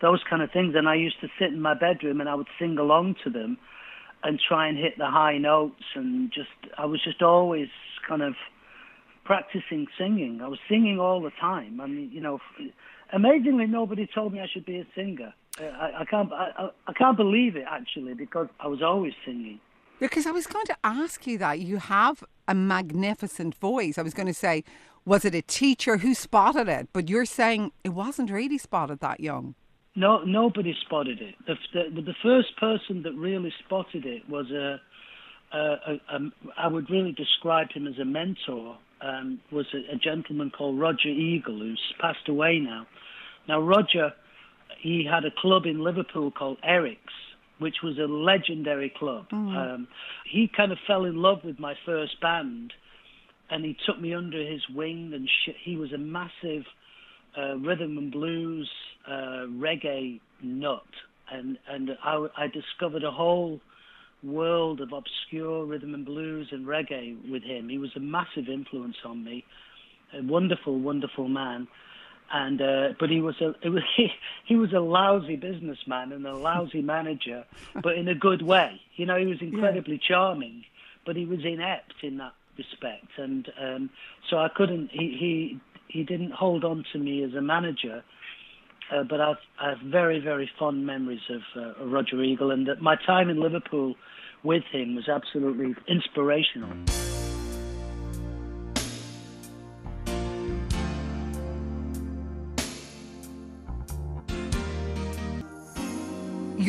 those 0.00 0.22
kind 0.28 0.42
of 0.42 0.50
things. 0.50 0.74
And 0.76 0.88
I 0.88 0.94
used 0.94 1.20
to 1.22 1.28
sit 1.38 1.48
in 1.48 1.60
my 1.60 1.74
bedroom 1.74 2.20
and 2.20 2.28
I 2.28 2.34
would 2.34 2.48
sing 2.58 2.78
along 2.78 3.16
to 3.24 3.30
them 3.30 3.58
and 4.22 4.40
try 4.40 4.68
and 4.68 4.76
hit 4.76 4.98
the 4.98 5.06
high 5.06 5.38
notes 5.38 5.84
and 5.94 6.32
just 6.32 6.48
I 6.76 6.84
was 6.86 7.02
just 7.02 7.22
always 7.22 7.68
kind 8.06 8.22
of 8.22 8.34
practicing 9.24 9.86
singing. 9.98 10.40
I 10.42 10.48
was 10.48 10.58
singing 10.68 10.98
all 10.98 11.20
the 11.20 11.30
time. 11.30 11.80
I 11.80 11.86
mean, 11.86 12.10
you 12.12 12.20
know, 12.20 12.40
amazingly 13.12 13.66
nobody 13.66 14.08
told 14.12 14.32
me 14.32 14.40
I 14.40 14.46
should 14.52 14.64
be 14.64 14.78
a 14.78 14.86
singer. 14.94 15.34
I, 15.60 16.00
I 16.00 16.04
can't 16.04 16.32
I, 16.32 16.70
I 16.86 16.92
can't 16.92 17.16
believe 17.16 17.56
it 17.56 17.64
actually 17.68 18.14
because 18.14 18.48
I 18.60 18.68
was 18.68 18.82
always 18.82 19.12
singing. 19.24 19.60
Because 20.00 20.26
I 20.26 20.30
was 20.30 20.46
going 20.46 20.66
to 20.66 20.76
ask 20.84 21.26
you 21.26 21.38
that 21.38 21.58
you 21.60 21.78
have 21.78 22.22
a 22.46 22.54
magnificent 22.54 23.54
voice. 23.54 23.98
I 23.98 24.02
was 24.02 24.14
going 24.14 24.28
to 24.28 24.34
say, 24.34 24.64
was 25.04 25.24
it 25.24 25.34
a 25.34 25.42
teacher 25.42 25.98
who 25.98 26.14
spotted 26.14 26.68
it? 26.68 26.88
But 26.92 27.08
you're 27.08 27.24
saying 27.24 27.72
it 27.82 27.90
wasn't 27.90 28.30
really 28.30 28.58
spotted 28.58 29.00
that 29.00 29.20
young. 29.20 29.54
No, 29.96 30.22
nobody 30.22 30.76
spotted 30.86 31.20
it. 31.20 31.34
The, 31.46 31.56
the, 31.74 32.02
the 32.02 32.14
first 32.22 32.56
person 32.56 33.02
that 33.02 33.14
really 33.14 33.52
spotted 33.64 34.06
it 34.06 34.28
was 34.28 34.48
a, 34.52 34.80
a, 35.52 35.58
a, 35.58 36.16
a 36.16 36.30
I 36.56 36.68
would 36.68 36.88
really 36.88 37.12
describe 37.12 37.72
him 37.72 37.86
as 37.88 37.98
a 37.98 38.04
mentor. 38.04 38.78
Um, 39.00 39.40
was 39.52 39.66
a, 39.74 39.94
a 39.94 39.96
gentleman 39.96 40.50
called 40.50 40.78
Roger 40.78 41.08
Eagle, 41.08 41.58
who's 41.58 41.80
passed 42.00 42.28
away 42.28 42.58
now. 42.58 42.86
Now 43.48 43.60
Roger, 43.60 44.12
he 44.80 45.04
had 45.08 45.24
a 45.24 45.30
club 45.30 45.66
in 45.66 45.78
Liverpool 45.82 46.30
called 46.30 46.58
Eric's, 46.62 47.14
which 47.58 47.76
was 47.82 47.98
a 47.98 48.06
legendary 48.06 48.92
club. 48.98 49.26
Mm. 49.32 49.56
Um, 49.56 49.88
he 50.30 50.50
kind 50.54 50.72
of 50.72 50.78
fell 50.86 51.04
in 51.04 51.16
love 51.16 51.38
with 51.44 51.58
my 51.58 51.74
first 51.84 52.20
band, 52.20 52.72
and 53.50 53.64
he 53.64 53.76
took 53.86 54.00
me 54.00 54.14
under 54.14 54.38
his 54.38 54.62
wing, 54.74 55.12
and 55.14 55.28
sh- 55.28 55.56
he 55.64 55.76
was 55.76 55.92
a 55.92 55.98
massive 55.98 56.64
uh, 57.36 57.56
rhythm 57.56 57.98
and 57.98 58.12
blues, 58.12 58.68
uh, 59.06 59.46
reggae 59.58 60.20
nut, 60.42 60.82
and 61.32 61.58
and 61.68 61.90
I, 62.02 62.26
I 62.36 62.46
discovered 62.46 63.04
a 63.04 63.10
whole 63.10 63.60
world 64.22 64.80
of 64.80 64.92
obscure 64.92 65.64
rhythm 65.64 65.94
and 65.94 66.04
blues 66.04 66.48
and 66.50 66.66
reggae 66.66 67.16
with 67.30 67.42
him. 67.42 67.68
He 67.68 67.78
was 67.78 67.90
a 67.96 68.00
massive 68.00 68.48
influence 68.48 68.96
on 69.04 69.24
me, 69.24 69.44
a 70.18 70.22
wonderful, 70.22 70.78
wonderful 70.78 71.28
man. 71.28 71.68
And 72.32 72.60
uh, 72.60 72.88
but 73.00 73.10
he 73.10 73.20
was 73.20 73.40
a 73.40 73.54
it 73.62 73.70
was, 73.70 73.82
he, 73.96 74.08
he 74.44 74.56
was 74.56 74.72
a 74.72 74.80
lousy 74.80 75.36
businessman 75.36 76.12
and 76.12 76.26
a 76.26 76.36
lousy 76.36 76.82
manager, 76.82 77.44
but 77.82 77.96
in 77.96 78.08
a 78.08 78.14
good 78.14 78.42
way. 78.42 78.80
You 78.96 79.06
know, 79.06 79.16
he 79.16 79.26
was 79.26 79.40
incredibly 79.40 79.94
yeah. 79.94 80.08
charming, 80.08 80.64
but 81.06 81.16
he 81.16 81.24
was 81.24 81.40
inept 81.44 81.94
in 82.02 82.18
that 82.18 82.32
respect. 82.58 83.06
And 83.16 83.50
um, 83.60 83.90
so 84.28 84.38
I 84.38 84.48
couldn't. 84.48 84.90
He, 84.92 85.16
he 85.18 85.60
he 85.88 86.04
didn't 86.04 86.32
hold 86.32 86.64
on 86.64 86.84
to 86.92 86.98
me 86.98 87.22
as 87.24 87.32
a 87.34 87.40
manager, 87.40 88.04
uh, 88.92 89.02
but 89.04 89.20
I've, 89.20 89.36
I 89.60 89.70
have 89.70 89.78
very, 89.80 90.20
very 90.20 90.50
fond 90.58 90.86
memories 90.86 91.20
of 91.30 91.42
uh, 91.56 91.84
Roger 91.84 92.22
Eagle, 92.22 92.50
and 92.50 92.66
that 92.68 92.80
my 92.80 92.96
time 93.06 93.30
in 93.30 93.40
Liverpool 93.40 93.94
with 94.42 94.64
him 94.70 94.94
was 94.94 95.08
absolutely 95.08 95.74
inspirational. 95.88 96.70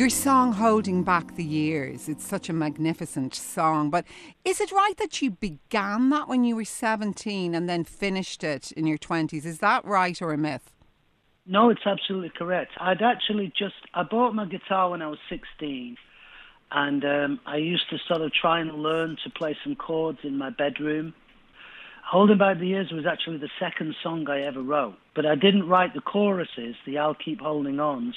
Your 0.00 0.08
song 0.08 0.54
Holding 0.54 1.02
Back 1.02 1.34
the 1.36 1.44
Years, 1.44 2.08
it's 2.08 2.26
such 2.26 2.48
a 2.48 2.54
magnificent 2.54 3.34
song. 3.34 3.90
But 3.90 4.06
is 4.46 4.58
it 4.58 4.72
right 4.72 4.96
that 4.96 5.20
you 5.20 5.32
began 5.32 6.08
that 6.08 6.26
when 6.26 6.42
you 6.42 6.56
were 6.56 6.64
17 6.64 7.54
and 7.54 7.68
then 7.68 7.84
finished 7.84 8.42
it 8.42 8.72
in 8.72 8.86
your 8.86 8.96
20s? 8.96 9.44
Is 9.44 9.58
that 9.58 9.84
right 9.84 10.22
or 10.22 10.32
a 10.32 10.38
myth? 10.38 10.72
No, 11.44 11.68
it's 11.68 11.84
absolutely 11.84 12.32
correct. 12.34 12.72
I'd 12.80 13.02
actually 13.02 13.52
just, 13.54 13.74
I 13.92 14.02
bought 14.02 14.34
my 14.34 14.46
guitar 14.46 14.88
when 14.88 15.02
I 15.02 15.06
was 15.08 15.18
16 15.28 15.98
and 16.72 17.04
um, 17.04 17.40
I 17.44 17.58
used 17.58 17.90
to 17.90 17.98
sort 18.08 18.22
of 18.22 18.32
try 18.32 18.60
and 18.60 18.72
learn 18.82 19.18
to 19.24 19.28
play 19.28 19.54
some 19.62 19.76
chords 19.76 20.20
in 20.22 20.38
my 20.38 20.48
bedroom. 20.48 21.12
Holding 22.10 22.38
Back 22.38 22.58
the 22.58 22.68
Years 22.68 22.90
was 22.90 23.04
actually 23.04 23.36
the 23.36 23.50
second 23.60 23.94
song 24.02 24.30
I 24.30 24.44
ever 24.44 24.62
wrote, 24.62 24.96
but 25.14 25.26
I 25.26 25.34
didn't 25.34 25.68
write 25.68 25.92
the 25.92 26.00
choruses, 26.00 26.74
the 26.86 26.96
I'll 26.96 27.14
Keep 27.14 27.42
Holding 27.42 27.78
Ons 27.80 28.16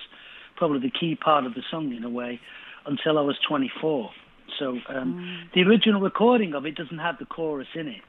probably 0.63 0.79
the 0.79 0.97
key 0.97 1.13
part 1.13 1.45
of 1.45 1.55
the 1.55 1.61
song 1.69 1.93
in 1.93 2.05
a 2.05 2.09
way, 2.09 2.39
until 2.85 3.17
I 3.17 3.21
was 3.21 3.35
24. 3.49 4.09
So 4.57 4.77
um, 4.87 5.49
mm. 5.49 5.53
the 5.53 5.69
original 5.69 5.99
recording 5.99 6.53
of 6.53 6.65
it 6.65 6.75
doesn't 6.75 6.99
have 6.99 7.17
the 7.19 7.25
chorus 7.25 7.67
in 7.75 7.89
it. 7.89 8.01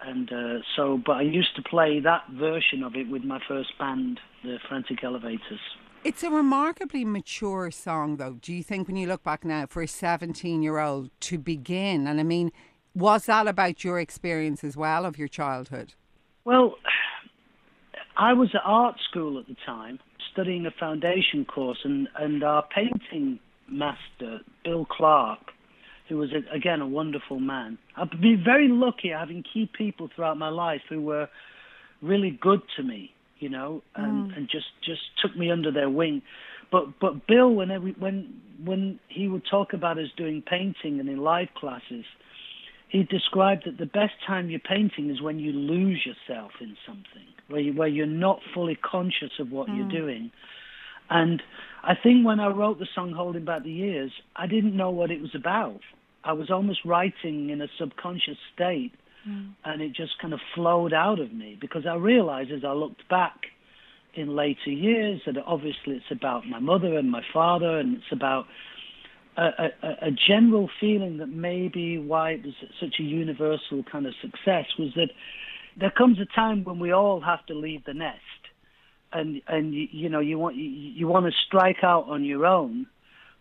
And 0.00 0.32
uh, 0.32 0.58
so, 0.76 1.00
but 1.04 1.16
I 1.16 1.22
used 1.22 1.56
to 1.56 1.62
play 1.62 1.98
that 1.98 2.22
version 2.30 2.84
of 2.84 2.94
it 2.94 3.10
with 3.10 3.24
my 3.24 3.40
first 3.48 3.76
band, 3.76 4.20
the 4.44 4.58
Frantic 4.68 5.02
Elevators. 5.02 5.58
It's 6.04 6.22
a 6.22 6.30
remarkably 6.30 7.04
mature 7.04 7.72
song, 7.72 8.18
though. 8.18 8.34
Do 8.40 8.52
you 8.52 8.62
think, 8.62 8.86
when 8.86 8.96
you 8.96 9.08
look 9.08 9.24
back 9.24 9.44
now, 9.44 9.66
for 9.66 9.82
a 9.82 9.88
17 9.88 10.62
year 10.62 10.78
old 10.78 11.10
to 11.22 11.38
begin? 11.38 12.06
And 12.06 12.20
I 12.20 12.22
mean, 12.22 12.52
was 12.94 13.26
that 13.26 13.48
about 13.48 13.82
your 13.82 13.98
experience 13.98 14.62
as 14.62 14.76
well 14.76 15.04
of 15.04 15.18
your 15.18 15.26
childhood? 15.26 15.94
Well, 16.44 16.76
I 18.16 18.32
was 18.32 18.50
at 18.54 18.62
art 18.64 18.94
school 19.10 19.40
at 19.40 19.48
the 19.48 19.56
time, 19.66 19.98
studying 20.32 20.66
a 20.66 20.70
foundation 20.70 21.44
course, 21.44 21.78
and, 21.84 22.08
and 22.18 22.42
our 22.42 22.64
painting 22.74 23.38
master, 23.68 24.40
Bill 24.64 24.84
Clark, 24.84 25.40
who 26.08 26.18
was, 26.18 26.30
a, 26.32 26.54
again, 26.54 26.80
a 26.80 26.86
wonderful 26.86 27.40
man. 27.40 27.78
I've 27.96 28.10
been 28.10 28.42
very 28.44 28.68
lucky 28.68 29.08
having 29.08 29.42
key 29.42 29.68
people 29.76 30.08
throughout 30.14 30.38
my 30.38 30.48
life 30.48 30.82
who 30.88 31.00
were 31.00 31.28
really 32.00 32.30
good 32.30 32.62
to 32.76 32.82
me, 32.82 33.12
you 33.38 33.48
know, 33.48 33.82
and, 33.94 34.30
mm. 34.30 34.36
and 34.36 34.48
just, 34.48 34.66
just 34.84 35.00
took 35.20 35.36
me 35.36 35.50
under 35.50 35.72
their 35.72 35.90
wing. 35.90 36.22
But 36.70 36.98
but 36.98 37.26
Bill, 37.26 37.50
whenever 37.54 37.86
when 37.90 38.40
when 38.64 38.98
he 39.08 39.28
would 39.28 39.44
talk 39.48 39.72
about 39.72 39.98
us 39.98 40.08
doing 40.16 40.42
painting 40.42 40.98
and 40.98 41.08
in 41.08 41.18
live 41.18 41.48
classes, 41.54 42.04
he 42.88 43.02
described 43.02 43.64
that 43.66 43.78
the 43.78 43.86
best 43.86 44.14
time 44.26 44.48
you're 44.48 44.60
painting 44.60 45.10
is 45.10 45.20
when 45.20 45.38
you 45.38 45.52
lose 45.52 46.06
yourself 46.06 46.52
in 46.60 46.76
something 46.86 47.26
where 47.48 47.60
you, 47.60 47.72
where 47.72 47.88
you're 47.88 48.06
not 48.06 48.40
fully 48.54 48.76
conscious 48.76 49.32
of 49.38 49.50
what 49.50 49.68
mm. 49.68 49.76
you're 49.76 50.00
doing. 50.00 50.30
And 51.10 51.42
I 51.82 51.94
think 52.00 52.26
when 52.26 52.40
I 52.40 52.48
wrote 52.48 52.78
the 52.78 52.88
song 52.94 53.12
"Holding 53.12 53.44
Back 53.44 53.62
the 53.62 53.70
Years," 53.70 54.12
I 54.34 54.46
didn't 54.46 54.76
know 54.76 54.90
what 54.90 55.10
it 55.10 55.20
was 55.20 55.34
about. 55.34 55.80
I 56.24 56.32
was 56.32 56.50
almost 56.50 56.80
writing 56.84 57.50
in 57.50 57.60
a 57.60 57.68
subconscious 57.78 58.38
state, 58.54 58.92
mm. 59.28 59.52
and 59.64 59.82
it 59.82 59.92
just 59.94 60.18
kind 60.20 60.34
of 60.34 60.40
flowed 60.54 60.92
out 60.92 61.20
of 61.20 61.32
me 61.32 61.56
because 61.60 61.86
I 61.86 61.94
realized 61.94 62.50
as 62.50 62.64
I 62.64 62.72
looked 62.72 63.08
back 63.08 63.46
in 64.14 64.34
later 64.34 64.70
years 64.70 65.20
that 65.26 65.36
obviously 65.46 65.96
it's 65.96 66.10
about 66.10 66.46
my 66.46 66.58
mother 66.58 66.96
and 66.96 67.10
my 67.10 67.22
father, 67.32 67.78
and 67.78 67.96
it's 67.96 68.12
about 68.12 68.46
a, 69.36 69.42
a, 69.82 69.88
a, 70.06 70.10
general 70.10 70.70
feeling 70.80 71.18
that 71.18 71.28
maybe 71.28 71.98
why 71.98 72.30
it 72.32 72.44
was 72.44 72.54
such 72.80 72.94
a 72.98 73.02
universal 73.02 73.82
kind 73.90 74.06
of 74.06 74.14
success 74.20 74.66
was 74.78 74.92
that 74.96 75.10
there 75.78 75.90
comes 75.90 76.18
a 76.18 76.24
time 76.24 76.64
when 76.64 76.78
we 76.78 76.90
all 76.92 77.20
have 77.20 77.44
to 77.46 77.54
leave 77.54 77.84
the 77.84 77.94
nest, 77.94 78.20
and 79.12 79.42
and 79.46 79.74
you, 79.74 79.88
you 79.90 80.08
know 80.08 80.20
you 80.20 80.38
want 80.38 80.56
you, 80.56 80.64
you 80.64 81.06
want 81.06 81.26
to 81.26 81.32
strike 81.46 81.82
out 81.82 82.06
on 82.08 82.24
your 82.24 82.46
own, 82.46 82.86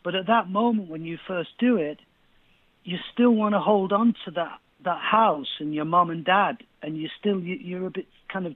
but 0.03 0.15
at 0.15 0.27
that 0.27 0.49
moment 0.49 0.89
when 0.89 1.05
you 1.05 1.17
first 1.27 1.49
do 1.59 1.77
it, 1.77 1.99
you 2.83 2.97
still 3.13 3.31
want 3.31 3.53
to 3.55 3.59
hold 3.59 3.93
on 3.93 4.13
to 4.25 4.31
that 4.31 4.59
that 4.83 4.99
house 4.99 5.47
and 5.59 5.73
your 5.73 5.85
mom 5.85 6.09
and 6.09 6.25
dad, 6.25 6.57
and 6.81 6.97
you 6.97 7.07
still 7.19 7.39
you, 7.39 7.55
you're 7.55 7.87
a 7.87 7.91
bit 7.91 8.07
kind 8.31 8.47
of 8.47 8.55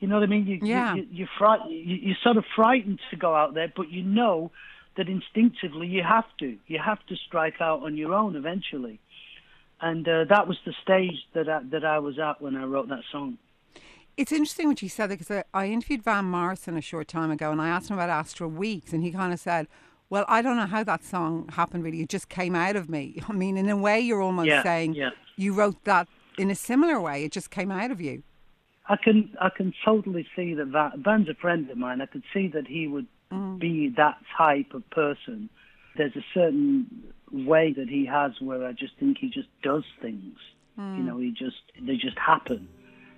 you 0.00 0.08
know 0.08 0.14
what 0.14 0.24
I 0.24 0.28
mean? 0.28 0.46
You, 0.46 0.58
yeah. 0.62 0.94
you, 0.94 1.06
you, 1.10 1.26
fright, 1.38 1.60
you, 1.68 1.94
you're 1.94 2.16
sort 2.24 2.38
of 2.38 2.44
frightened 2.56 3.00
to 3.10 3.16
go 3.16 3.34
out 3.34 3.52
there, 3.52 3.70
but 3.76 3.90
you 3.90 4.02
know 4.02 4.50
that 4.96 5.08
instinctively 5.08 5.86
you 5.86 6.02
have 6.02 6.26
to. 6.38 6.56
You 6.66 6.78
have 6.78 7.04
to 7.06 7.16
strike 7.16 7.60
out 7.60 7.82
on 7.82 7.96
your 7.96 8.12
own 8.12 8.36
eventually 8.36 9.00
and 9.82 10.06
uh, 10.06 10.24
that 10.28 10.46
was 10.46 10.58
the 10.64 10.74
stage 10.82 11.16
that 11.34 11.48
I, 11.48 11.60
that 11.70 11.84
I 11.84 11.98
was 11.98 12.18
at 12.18 12.40
when 12.40 12.56
I 12.56 12.64
wrote 12.64 12.88
that 12.88 13.02
song. 13.10 13.38
It's 14.16 14.32
interesting 14.32 14.68
what 14.68 14.82
you 14.82 14.88
said 14.88 15.08
because 15.08 15.44
I 15.54 15.66
interviewed 15.66 16.02
Van 16.02 16.26
Morrison 16.26 16.76
a 16.76 16.82
short 16.82 17.08
time 17.08 17.30
ago, 17.30 17.50
and 17.50 17.60
I 17.60 17.68
asked 17.68 17.88
him 17.88 17.96
about 17.96 18.10
Astral 18.10 18.50
Weeks, 18.50 18.92
and 18.92 19.02
he 19.02 19.10
kind 19.10 19.32
of 19.32 19.40
said, 19.40 19.66
"Well, 20.10 20.24
I 20.28 20.42
don't 20.42 20.56
know 20.56 20.66
how 20.66 20.84
that 20.84 21.04
song 21.04 21.48
happened. 21.54 21.84
Really, 21.84 22.02
it 22.02 22.10
just 22.10 22.28
came 22.28 22.54
out 22.54 22.76
of 22.76 22.90
me. 22.90 23.22
I 23.28 23.32
mean, 23.32 23.56
in 23.56 23.68
a 23.70 23.76
way, 23.76 24.00
you're 24.00 24.20
almost 24.20 24.48
yeah, 24.48 24.62
saying 24.62 24.94
yeah. 24.94 25.10
you 25.36 25.54
wrote 25.54 25.84
that 25.84 26.08
in 26.36 26.50
a 26.50 26.54
similar 26.54 27.00
way. 27.00 27.24
It 27.24 27.32
just 27.32 27.50
came 27.50 27.70
out 27.70 27.90
of 27.90 28.00
you." 28.00 28.22
I 28.88 28.96
can 28.96 29.36
I 29.40 29.50
can 29.50 29.72
totally 29.84 30.26
see 30.34 30.52
that 30.54 30.66
Van, 30.66 31.02
Van's 31.02 31.28
a 31.28 31.34
friend 31.34 31.70
of 31.70 31.78
mine. 31.78 32.00
I 32.00 32.06
could 32.06 32.24
see 32.34 32.48
that 32.48 32.66
he 32.66 32.88
would 32.88 33.06
mm. 33.32 33.58
be 33.58 33.92
that 33.96 34.18
type 34.36 34.74
of 34.74 34.88
person. 34.90 35.48
There's 35.96 36.14
a 36.16 36.24
certain 36.34 37.12
way 37.32 37.72
that 37.72 37.88
he 37.88 38.06
has 38.06 38.32
where 38.40 38.64
I 38.66 38.72
just 38.72 38.96
think 38.98 39.18
he 39.18 39.28
just 39.28 39.48
does 39.62 39.84
things. 40.00 40.36
Mm. 40.78 40.98
You 40.98 41.02
know, 41.04 41.18
he 41.18 41.30
just 41.30 41.62
they 41.80 41.96
just 41.96 42.18
happen. 42.18 42.68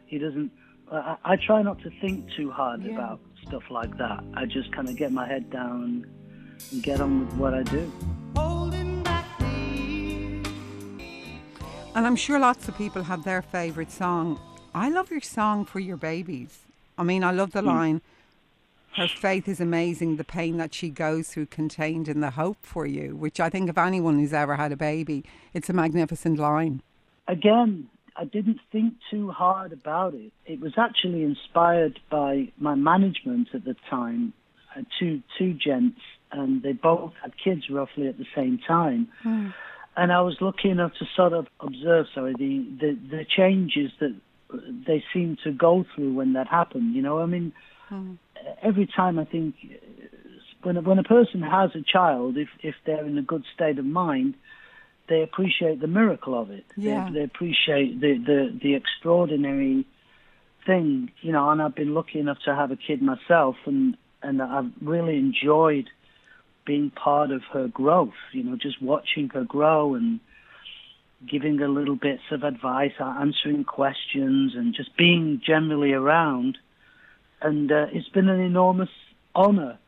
He 0.07 0.19
doesn't. 0.19 0.51
I, 0.91 1.17
I 1.25 1.37
try 1.37 1.63
not 1.63 1.81
to 1.83 1.91
think 2.01 2.31
too 2.37 2.51
hard 2.51 2.83
yeah. 2.83 2.93
about 2.93 3.21
stuff 3.47 3.71
like 3.71 3.97
that. 3.99 4.23
I 4.35 4.47
just 4.47 4.73
kind 4.73 4.89
of 4.89 4.97
get 4.97 5.13
my 5.13 5.27
head 5.27 5.51
down 5.51 6.07
and 6.71 6.83
get 6.83 7.01
on 7.01 7.27
with 7.27 7.35
what 7.37 7.55
I 7.55 7.63
do. 7.63 7.91
And 11.95 12.07
I'm 12.07 12.17
sure 12.17 12.39
lots 12.39 12.69
of 12.69 12.79
people 12.79 13.03
have 13.03 13.23
their 13.23 13.43
favourite 13.43 13.93
song. 13.93 14.41
I 14.75 14.89
love 14.89 15.11
your 15.11 15.21
song 15.21 15.67
for 15.67 15.79
your 15.79 15.99
babies. 15.99 16.61
I 16.97 17.03
mean, 17.03 17.23
I 17.23 17.33
love 17.33 17.53
the 17.53 17.61
mm. 17.61 17.67
line 17.67 18.03
her 18.97 19.09
faith 19.09 19.49
is 19.49 19.61
amazing. 19.61 20.17
The 20.17 20.25
pain 20.25 20.59
that 20.59 20.75
she 20.75 20.91
goes 20.91 21.29
through 21.29 21.47
contained 21.47 22.09
in 22.09 22.21
the 22.21 22.31
hope 22.31 22.59
for 22.61 22.87
you, 22.87 23.17
which 23.17 23.41
I 23.41 23.49
think 23.49 23.71
of 23.71 23.79
anyone 23.79 24.19
who's 24.19 24.33
ever 24.33 24.57
had 24.57 24.73
a 24.73 24.77
baby, 24.77 25.25
it's 25.55 25.71
a 25.71 25.73
magnificent 25.73 26.39
line. 26.39 26.83
Again, 27.27 27.89
I 28.17 28.25
didn't 28.25 28.61
think 28.71 28.95
too 29.11 29.31
hard 29.31 29.73
about 29.73 30.15
it. 30.15 30.33
It 30.45 30.61
was 30.61 30.75
actually 30.77 31.23
inspired 31.23 32.01
by 32.11 32.53
my 32.59 32.75
management 32.75 33.49
at 33.55 33.65
the 33.65 33.77
time, 33.89 34.35
uh, 34.77 34.83
two 34.99 35.23
two 35.39 35.55
gents, 35.55 36.01
and 36.31 36.63
they 36.63 36.73
both 36.73 37.15
had 37.23 37.33
kids 37.43 37.71
roughly 37.71 38.09
at 38.09 38.19
the 38.19 38.27
same 38.35 38.59
time. 38.59 39.09
Mm. 39.25 39.55
And 39.97 40.13
I 40.13 40.21
was 40.21 40.37
lucky 40.41 40.69
enough 40.71 40.93
to 40.99 41.07
sort 41.17 41.33
of 41.33 41.47
observe, 41.61 42.07
sorry, 42.15 42.35
the, 42.39 42.67
the, 42.81 42.99
the 43.11 43.25
changes 43.25 43.91
that 44.01 44.15
they 44.87 45.05
seemed 45.13 45.39
to 45.45 45.53
go 45.53 45.85
through 45.95 46.15
when 46.15 46.33
that 46.33 46.49
happened. 46.49 46.95
You 46.95 47.03
know, 47.03 47.19
I 47.21 47.27
mean, 47.27 47.53
mm 47.91 48.17
every 48.63 48.87
time 48.87 49.19
I 49.19 49.25
think 49.25 49.55
when 50.63 50.83
when 50.85 50.99
a 50.99 51.05
person 51.05 51.43
has 51.43 51.71
a 51.75 51.83
child, 51.83 52.37
if 52.37 52.49
if 52.63 52.75
they're 52.87 53.05
in 53.05 53.19
a 53.19 53.23
good 53.23 53.45
state 53.55 53.79
of 53.79 53.85
mind, 53.85 54.35
they 55.09 55.23
appreciate 55.23 55.81
the 55.81 55.87
miracle 55.87 56.41
of 56.41 56.51
it. 56.51 56.65
Yeah. 56.77 57.09
They, 57.09 57.19
they 57.19 57.25
appreciate 57.25 58.01
the, 58.01 58.19
the 58.19 58.59
the 58.63 58.75
extraordinary 58.75 59.87
thing, 60.67 61.11
you 61.21 61.33
know. 61.33 61.51
And 61.51 61.61
I've 61.61 61.75
been 61.75 61.95
lucky 61.95 62.19
enough 62.19 62.39
to 62.45 62.55
have 62.55 62.71
a 62.71 62.77
kid 62.77 63.03
myself, 63.03 63.57
and 63.67 63.97
and 64.23 64.41
I've 64.41 64.71
really 64.81 65.17
enjoyed 65.17 65.89
being 66.65 66.91
part 66.91 67.31
of 67.31 67.43
her 67.53 67.69
growth. 67.69 68.21
You 68.33 68.45
know, 68.45 68.57
just 68.57 68.81
watching 68.81 69.29
her 69.31 69.45
grow 69.45 69.95
and 69.95 70.21
giving 71.29 71.59
her 71.59 71.69
little 71.69 71.97
bits 71.97 72.23
of 72.31 72.43
advice, 72.43 72.93
answering 72.99 73.65
questions, 73.65 74.55
and 74.57 74.75
just 74.75 74.97
being 74.97 75.41
generally 75.45 75.93
around 75.93 76.59
and 77.43 77.71
uh, 77.71 77.87
it's 77.93 78.09
been 78.09 78.29
an 78.29 78.41
enormous 78.41 78.91
honour, 79.35 79.79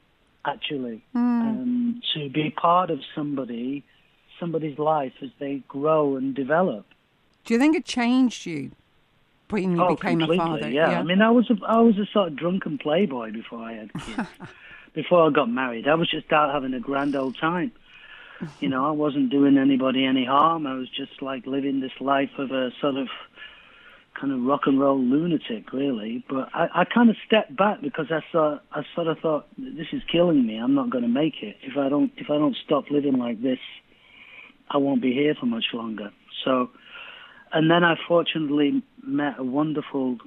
actually, 0.44 1.04
mm. 1.14 1.18
um, 1.18 2.02
to 2.14 2.28
be 2.30 2.50
part 2.50 2.90
of 2.90 3.00
somebody, 3.14 3.84
somebody's 4.40 4.78
life 4.78 5.12
as 5.22 5.30
they 5.38 5.62
grow 5.68 6.16
and 6.16 6.34
develop. 6.34 6.86
Do 7.44 7.54
you 7.54 7.60
think 7.60 7.76
it 7.76 7.84
changed 7.84 8.46
you 8.46 8.72
when 9.50 9.76
you 9.76 9.82
oh, 9.82 9.94
became 9.94 10.22
a 10.22 10.36
father? 10.36 10.70
Yeah. 10.70 10.90
yeah. 10.90 11.00
I 11.00 11.02
mean, 11.02 11.20
I 11.20 11.30
was 11.30 11.50
a, 11.50 11.56
I 11.66 11.80
was 11.80 11.98
a 11.98 12.06
sort 12.12 12.28
of 12.28 12.36
drunken 12.36 12.78
playboy 12.78 13.32
before 13.32 13.60
I 13.60 13.74
had 13.74 13.92
kids. 13.92 14.28
before 14.94 15.26
I 15.26 15.30
got 15.30 15.50
married, 15.50 15.88
I 15.88 15.94
was 15.94 16.10
just 16.10 16.32
out 16.32 16.54
having 16.54 16.72
a 16.72 16.80
grand 16.80 17.16
old 17.16 17.36
time. 17.36 17.72
You 18.60 18.68
know, 18.68 18.86
I 18.86 18.90
wasn't 18.90 19.30
doing 19.30 19.58
anybody 19.58 20.04
any 20.04 20.24
harm. 20.24 20.66
I 20.66 20.74
was 20.74 20.88
just 20.88 21.22
like 21.22 21.46
living 21.46 21.80
this 21.80 21.92
life 22.00 22.30
of 22.38 22.50
a 22.50 22.72
sort 22.80 22.96
of 22.96 23.08
kind 24.18 24.32
of 24.32 24.42
rock 24.42 24.62
and 24.66 24.80
roll 24.80 24.98
lunatic, 24.98 25.72
really. 25.72 26.24
But 26.28 26.48
I, 26.54 26.68
I 26.74 26.84
kind 26.84 27.10
of 27.10 27.16
stepped 27.26 27.56
back 27.56 27.80
because 27.80 28.06
I 28.10 28.20
thought 28.32 28.62
I 28.72 28.82
sort 28.94 29.08
of 29.08 29.18
thought 29.18 29.46
this 29.58 29.88
is 29.92 30.02
killing 30.10 30.46
me. 30.46 30.56
I'm 30.56 30.74
not 30.74 30.90
going 30.90 31.02
to 31.02 31.08
make 31.08 31.42
it 31.42 31.56
if 31.62 31.76
I 31.76 31.88
don't 31.88 32.12
if 32.16 32.30
I 32.30 32.38
don't 32.38 32.56
stop 32.64 32.90
living 32.90 33.18
like 33.18 33.42
this. 33.42 33.58
I 34.70 34.78
won't 34.78 35.02
be 35.02 35.12
here 35.12 35.34
for 35.38 35.46
much 35.46 35.66
longer. 35.72 36.10
So, 36.44 36.70
and 37.52 37.70
then 37.70 37.84
I 37.84 37.96
fortunately 38.08 38.82
met 39.02 39.38
a 39.38 39.44
wonderful, 39.44 40.18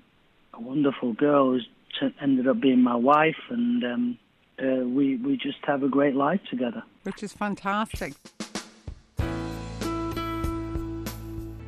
a 0.53 0.61
wonderful 0.61 1.13
girl 1.13 1.59
who 1.99 2.11
ended 2.21 2.47
up 2.47 2.61
being 2.61 2.81
my 2.81 2.95
wife, 2.95 3.35
and 3.49 3.83
um, 3.83 4.19
uh, 4.61 4.85
we 4.85 5.17
we 5.17 5.37
just 5.37 5.57
have 5.63 5.83
a 5.83 5.89
great 5.89 6.15
life 6.15 6.41
together. 6.49 6.83
Which 7.03 7.23
is 7.23 7.33
fantastic. 7.33 8.13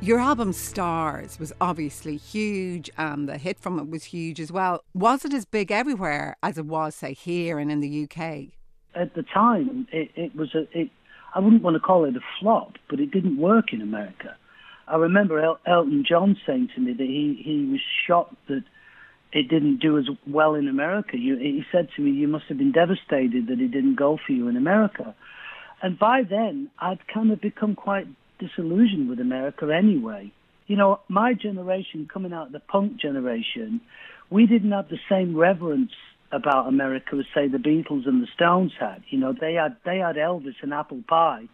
Your 0.02 0.18
album 0.18 0.54
Stars 0.54 1.38
was 1.38 1.52
obviously 1.60 2.16
huge 2.16 2.88
and 2.96 3.28
the 3.28 3.36
hit 3.36 3.58
from 3.58 3.78
it 3.78 3.90
was 3.90 4.04
huge 4.04 4.40
as 4.40 4.50
well. 4.50 4.82
Was 4.94 5.26
it 5.26 5.34
as 5.34 5.44
big 5.44 5.70
everywhere 5.70 6.38
as 6.42 6.56
it 6.56 6.64
was, 6.64 6.94
say, 6.94 7.12
here 7.12 7.58
and 7.58 7.70
in 7.70 7.80
the 7.80 8.04
UK? 8.04 8.46
At 8.94 9.14
the 9.14 9.22
time, 9.22 9.86
it, 9.92 10.10
it 10.16 10.34
was 10.34 10.54
a, 10.54 10.60
it, 10.72 10.88
I 11.34 11.40
wouldn't 11.40 11.62
want 11.62 11.74
to 11.74 11.80
call 11.80 12.06
it 12.06 12.16
a 12.16 12.20
flop, 12.40 12.78
but 12.88 12.98
it 12.98 13.10
didn't 13.10 13.36
work 13.36 13.74
in 13.74 13.82
America. 13.82 14.38
I 14.88 14.96
remember 14.96 15.38
El- 15.38 15.60
Elton 15.66 16.02
John 16.08 16.34
saying 16.46 16.70
to 16.74 16.80
me 16.80 16.94
that 16.94 17.06
he, 17.06 17.38
he 17.44 17.68
was 17.70 17.80
shocked 18.06 18.36
that 18.48 18.64
it 19.34 19.50
didn't 19.50 19.80
do 19.80 19.98
as 19.98 20.08
well 20.26 20.54
in 20.54 20.66
America. 20.66 21.18
You, 21.18 21.36
he 21.36 21.62
said 21.70 21.88
to 21.96 22.02
me, 22.02 22.10
you 22.12 22.26
must 22.26 22.46
have 22.46 22.56
been 22.56 22.72
devastated 22.72 23.48
that 23.48 23.60
it 23.60 23.68
didn't 23.68 23.96
go 23.96 24.18
for 24.26 24.32
you 24.32 24.48
in 24.48 24.56
America. 24.56 25.14
And 25.82 25.98
by 25.98 26.22
then, 26.22 26.70
I'd 26.78 27.06
kind 27.06 27.30
of 27.30 27.40
become 27.42 27.74
quite 27.74 28.06
disillusioned 28.40 29.08
with 29.08 29.20
America 29.20 29.72
anyway. 29.72 30.32
You 30.66 30.76
know, 30.76 31.00
my 31.08 31.34
generation, 31.34 32.08
coming 32.12 32.32
out 32.32 32.46
of 32.46 32.52
the 32.52 32.60
punk 32.60 33.00
generation, 33.00 33.80
we 34.30 34.46
didn't 34.46 34.72
have 34.72 34.88
the 34.88 34.98
same 35.08 35.36
reverence 35.36 35.92
about 36.32 36.68
America 36.68 37.16
as 37.16 37.24
say 37.34 37.48
the 37.48 37.58
Beatles 37.58 38.06
and 38.06 38.22
the 38.22 38.28
Stones 38.34 38.72
had. 38.78 39.02
You 39.08 39.18
know, 39.18 39.32
they 39.32 39.54
had 39.54 39.76
they 39.84 39.98
had 39.98 40.16
Elvis 40.16 40.54
and 40.62 40.72
apple 40.72 41.02
pie. 41.08 41.48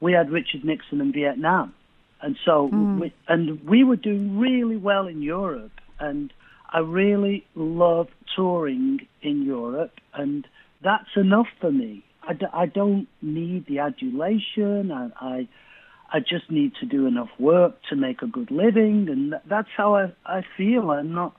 We 0.00 0.12
had 0.12 0.30
Richard 0.30 0.64
Nixon 0.64 1.00
and 1.00 1.12
Vietnam. 1.12 1.74
And 2.20 2.36
so 2.44 2.68
mm. 2.72 3.00
we, 3.00 3.12
and 3.26 3.64
we 3.64 3.82
were 3.82 3.96
doing 3.96 4.38
really 4.38 4.76
well 4.76 5.08
in 5.08 5.22
Europe 5.22 5.72
and 5.98 6.32
I 6.70 6.78
really 6.78 7.44
love 7.54 8.08
touring 8.36 9.06
in 9.22 9.42
Europe 9.42 9.92
and 10.14 10.46
that's 10.82 11.16
enough 11.16 11.48
for 11.60 11.70
me. 11.70 12.04
I 12.26 12.34
d- 12.34 12.46
I 12.52 12.66
don't 12.66 13.08
need 13.20 13.66
the 13.66 13.80
adulation. 13.80 14.92
I, 14.92 15.10
I 15.20 15.48
I 16.12 16.20
just 16.20 16.50
need 16.50 16.74
to 16.80 16.86
do 16.86 17.06
enough 17.06 17.30
work 17.38 17.76
to 17.88 17.96
make 17.96 18.20
a 18.20 18.26
good 18.26 18.50
living, 18.50 19.08
and 19.08 19.34
that's 19.48 19.68
how 19.74 19.94
I, 19.94 20.12
I 20.26 20.42
feel. 20.56 20.90
I'm 20.90 21.14
not 21.14 21.34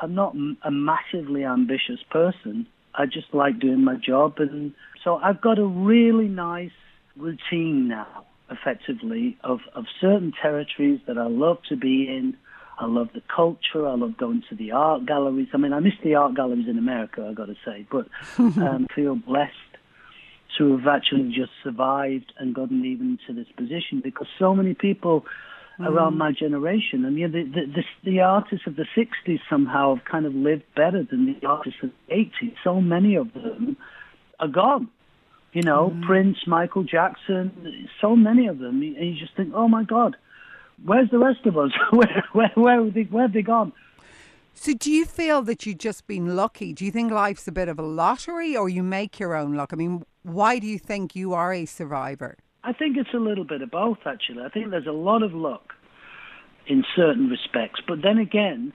I'm 0.00 0.14
not 0.14 0.36
a 0.62 0.70
massively 0.70 1.44
ambitious 1.44 2.00
person. 2.08 2.68
I 2.94 3.06
just 3.06 3.34
like 3.34 3.58
doing 3.58 3.84
my 3.84 3.96
job, 3.96 4.34
and 4.38 4.72
so 5.02 5.16
I've 5.16 5.40
got 5.40 5.58
a 5.58 5.66
really 5.66 6.28
nice 6.28 6.70
routine 7.16 7.88
now, 7.88 8.24
effectively, 8.50 9.36
of 9.42 9.60
of 9.74 9.86
certain 10.00 10.32
territories 10.40 11.00
that 11.08 11.18
I 11.18 11.26
love 11.26 11.58
to 11.68 11.76
be 11.76 12.06
in. 12.08 12.36
I 12.80 12.86
love 12.86 13.08
the 13.12 13.22
culture. 13.34 13.88
I 13.88 13.96
love 13.96 14.16
going 14.16 14.44
to 14.50 14.54
the 14.54 14.70
art 14.70 15.04
galleries. 15.04 15.48
I 15.52 15.56
mean, 15.56 15.72
I 15.72 15.80
miss 15.80 15.94
the 16.04 16.14
art 16.14 16.36
galleries 16.36 16.68
in 16.68 16.78
America, 16.78 17.26
I 17.28 17.34
got 17.34 17.46
to 17.46 17.56
say, 17.64 17.84
but 17.90 18.06
um, 18.38 18.86
feel 18.94 19.16
blessed 19.16 19.67
to 20.56 20.76
have 20.78 20.86
actually 20.86 21.28
just 21.28 21.50
survived 21.62 22.32
and 22.38 22.54
gotten 22.54 22.84
even 22.84 23.18
to 23.26 23.32
this 23.32 23.46
position 23.56 24.00
because 24.02 24.26
so 24.38 24.54
many 24.54 24.74
people 24.74 25.26
mm. 25.78 25.86
around 25.86 26.16
my 26.16 26.32
generation, 26.32 27.04
I 27.04 27.10
mean, 27.10 27.32
the, 27.32 27.42
the, 27.44 27.66
the, 27.66 28.10
the 28.10 28.20
artists 28.20 28.66
of 28.66 28.76
the 28.76 28.86
60s 28.96 29.38
somehow 29.50 29.96
have 29.96 30.04
kind 30.04 30.26
of 30.26 30.34
lived 30.34 30.64
better 30.74 31.04
than 31.08 31.26
the 31.26 31.46
artists 31.46 31.80
of 31.82 31.90
the 32.08 32.14
80s. 32.14 32.54
So 32.64 32.80
many 32.80 33.16
of 33.16 33.32
them 33.34 33.76
are 34.40 34.48
gone. 34.48 34.88
You 35.52 35.62
know, 35.62 35.90
mm. 35.90 36.02
Prince, 36.02 36.38
Michael 36.46 36.84
Jackson, 36.84 37.88
so 38.00 38.14
many 38.14 38.48
of 38.48 38.58
them. 38.58 38.82
And 38.82 38.96
you 38.96 39.18
just 39.18 39.34
think, 39.36 39.52
oh 39.54 39.66
my 39.68 39.82
God, 39.82 40.16
where's 40.84 41.10
the 41.10 41.18
rest 41.18 41.46
of 41.46 41.56
us? 41.56 41.70
where, 41.90 42.24
where, 42.32 42.52
where, 42.54 42.84
have 42.84 42.94
they, 42.94 43.02
where 43.02 43.22
have 43.22 43.32
they 43.32 43.42
gone? 43.42 43.72
So, 44.60 44.74
do 44.74 44.90
you 44.90 45.04
feel 45.04 45.42
that 45.42 45.66
you've 45.66 45.78
just 45.78 46.08
been 46.08 46.34
lucky? 46.34 46.72
Do 46.72 46.84
you 46.84 46.90
think 46.90 47.12
life's 47.12 47.46
a 47.46 47.52
bit 47.52 47.68
of 47.68 47.78
a 47.78 47.82
lottery, 47.82 48.56
or 48.56 48.68
you 48.68 48.82
make 48.82 49.20
your 49.20 49.36
own 49.36 49.54
luck? 49.54 49.70
I 49.72 49.76
mean, 49.76 50.02
why 50.24 50.58
do 50.58 50.66
you 50.66 50.80
think 50.80 51.14
you 51.14 51.32
are 51.32 51.52
a 51.52 51.64
survivor? 51.64 52.36
I 52.64 52.72
think 52.72 52.96
it's 52.96 53.14
a 53.14 53.18
little 53.18 53.44
bit 53.44 53.62
of 53.62 53.70
both, 53.70 53.98
actually. 54.04 54.42
I 54.42 54.48
think 54.48 54.70
there's 54.70 54.88
a 54.88 54.90
lot 54.90 55.22
of 55.22 55.32
luck 55.32 55.74
in 56.66 56.84
certain 56.96 57.28
respects, 57.28 57.80
but 57.86 58.02
then 58.02 58.18
again, 58.18 58.72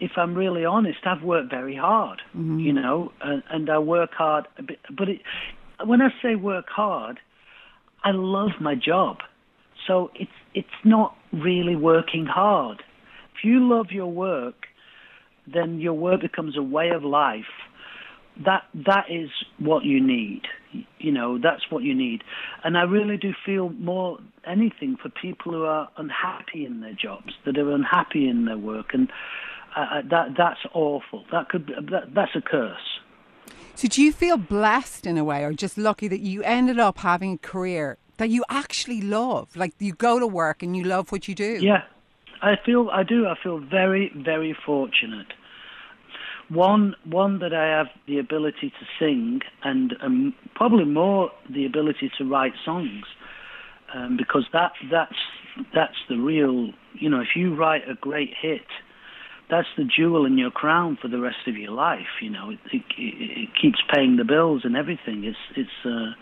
if 0.00 0.10
I'm 0.16 0.34
really 0.34 0.64
honest, 0.64 0.98
I've 1.06 1.22
worked 1.22 1.50
very 1.50 1.76
hard, 1.76 2.20
mm-hmm. 2.36 2.58
you 2.58 2.72
know, 2.72 3.12
and, 3.20 3.44
and, 3.48 3.70
I 3.70 3.78
work 3.78 4.10
hard. 4.14 4.48
Bit, 4.66 4.80
but 4.90 5.08
it, 5.08 5.20
when 5.86 6.02
I 6.02 6.08
say 6.20 6.34
work 6.34 6.66
hard, 6.68 7.20
I 8.02 8.10
love 8.10 8.50
my 8.60 8.74
job, 8.74 9.18
so 9.86 10.10
it's 10.16 10.32
it's 10.52 10.68
not 10.84 11.16
really 11.32 11.76
working 11.76 12.26
hard. 12.26 12.82
If 13.36 13.44
you 13.44 13.60
love 13.60 13.92
your 13.92 14.10
work, 14.10 14.66
then 15.46 15.80
your 15.80 15.94
work 15.94 16.20
becomes 16.20 16.56
a 16.56 16.62
way 16.62 16.90
of 16.90 17.04
life. 17.04 17.44
That 18.44 18.62
that 18.74 19.06
is 19.10 19.28
what 19.58 19.84
you 19.84 20.00
need. 20.00 20.42
You 20.98 21.12
know, 21.12 21.38
that's 21.38 21.70
what 21.70 21.82
you 21.82 21.94
need. 21.94 22.24
And 22.64 22.78
I 22.78 22.82
really 22.82 23.18
do 23.18 23.34
feel 23.44 23.68
more 23.70 24.18
anything 24.46 24.96
for 24.96 25.10
people 25.10 25.52
who 25.52 25.64
are 25.64 25.88
unhappy 25.98 26.64
in 26.64 26.80
their 26.80 26.94
jobs, 26.94 27.34
that 27.44 27.58
are 27.58 27.70
unhappy 27.70 28.26
in 28.28 28.46
their 28.46 28.56
work, 28.56 28.94
and 28.94 29.10
uh, 29.76 29.80
uh 29.80 30.02
that 30.10 30.28
that's 30.38 30.60
awful. 30.72 31.24
That 31.30 31.50
could 31.50 31.66
that, 31.90 32.14
that's 32.14 32.34
a 32.34 32.40
curse. 32.40 33.00
So, 33.74 33.88
do 33.88 34.02
you 34.02 34.12
feel 34.12 34.36
blessed 34.36 35.06
in 35.06 35.18
a 35.18 35.24
way, 35.24 35.44
or 35.44 35.52
just 35.52 35.76
lucky 35.76 36.08
that 36.08 36.20
you 36.20 36.42
ended 36.42 36.78
up 36.78 36.98
having 36.98 37.34
a 37.34 37.38
career 37.38 37.98
that 38.16 38.30
you 38.30 38.44
actually 38.48 39.02
love? 39.02 39.54
Like 39.56 39.74
you 39.78 39.92
go 39.92 40.18
to 40.18 40.26
work 40.26 40.62
and 40.62 40.76
you 40.76 40.84
love 40.84 41.12
what 41.12 41.28
you 41.28 41.34
do. 41.34 41.58
Yeah, 41.60 41.82
I 42.42 42.54
feel 42.66 42.90
I 42.92 43.04
do. 43.04 43.26
I 43.26 43.34
feel 43.40 43.60
very, 43.60 44.12
very 44.16 44.56
fortunate. 44.66 45.28
One, 46.48 46.94
one 47.04 47.38
that 47.38 47.54
I 47.54 47.66
have 47.78 47.86
the 48.06 48.18
ability 48.18 48.70
to 48.70 48.86
sing, 48.98 49.40
and 49.62 49.94
um, 50.02 50.34
probably 50.54 50.84
more 50.84 51.30
the 51.48 51.64
ability 51.64 52.10
to 52.18 52.24
write 52.28 52.52
songs, 52.64 53.04
um, 53.94 54.16
because 54.18 54.44
that 54.52 54.72
that's 54.90 55.14
that's 55.72 55.96
the 56.08 56.16
real. 56.16 56.72
You 56.94 57.08
know, 57.08 57.20
if 57.20 57.36
you 57.36 57.54
write 57.54 57.88
a 57.88 57.94
great 57.94 58.30
hit, 58.38 58.66
that's 59.48 59.68
the 59.78 59.84
jewel 59.84 60.26
in 60.26 60.36
your 60.36 60.50
crown 60.50 60.98
for 61.00 61.08
the 61.08 61.20
rest 61.20 61.46
of 61.46 61.56
your 61.56 61.70
life. 61.70 62.20
You 62.20 62.30
know, 62.30 62.50
it, 62.50 62.58
it, 62.72 62.82
it 62.98 63.48
keeps 63.60 63.78
paying 63.94 64.16
the 64.16 64.24
bills 64.24 64.62
and 64.64 64.76
everything. 64.76 65.24
It's 65.24 65.38
it's 65.56 65.86
uh, 65.86 66.12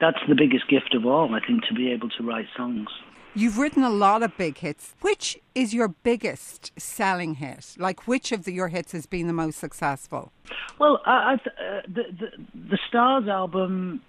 that's 0.00 0.18
the 0.28 0.34
biggest 0.34 0.68
gift 0.68 0.94
of 0.94 1.06
all, 1.06 1.34
I 1.34 1.40
think, 1.44 1.64
to 1.64 1.74
be 1.74 1.90
able 1.92 2.10
to 2.10 2.22
write 2.22 2.46
songs. 2.56 2.88
You've 3.36 3.58
written 3.58 3.82
a 3.82 3.90
lot 3.90 4.22
of 4.22 4.34
big 4.38 4.56
hits. 4.56 4.94
Which 5.02 5.38
is 5.54 5.74
your 5.74 5.88
biggest 5.88 6.72
selling 6.80 7.34
hit? 7.34 7.76
Like, 7.78 8.08
which 8.08 8.32
of 8.32 8.44
the, 8.44 8.52
your 8.52 8.68
hits 8.68 8.92
has 8.92 9.04
been 9.04 9.26
the 9.26 9.34
most 9.34 9.58
successful? 9.58 10.32
Well, 10.80 11.02
uh, 11.04 11.36
the, 11.86 12.04
the, 12.18 12.28
the 12.54 12.78
Stars 12.88 13.28
album 13.28 14.00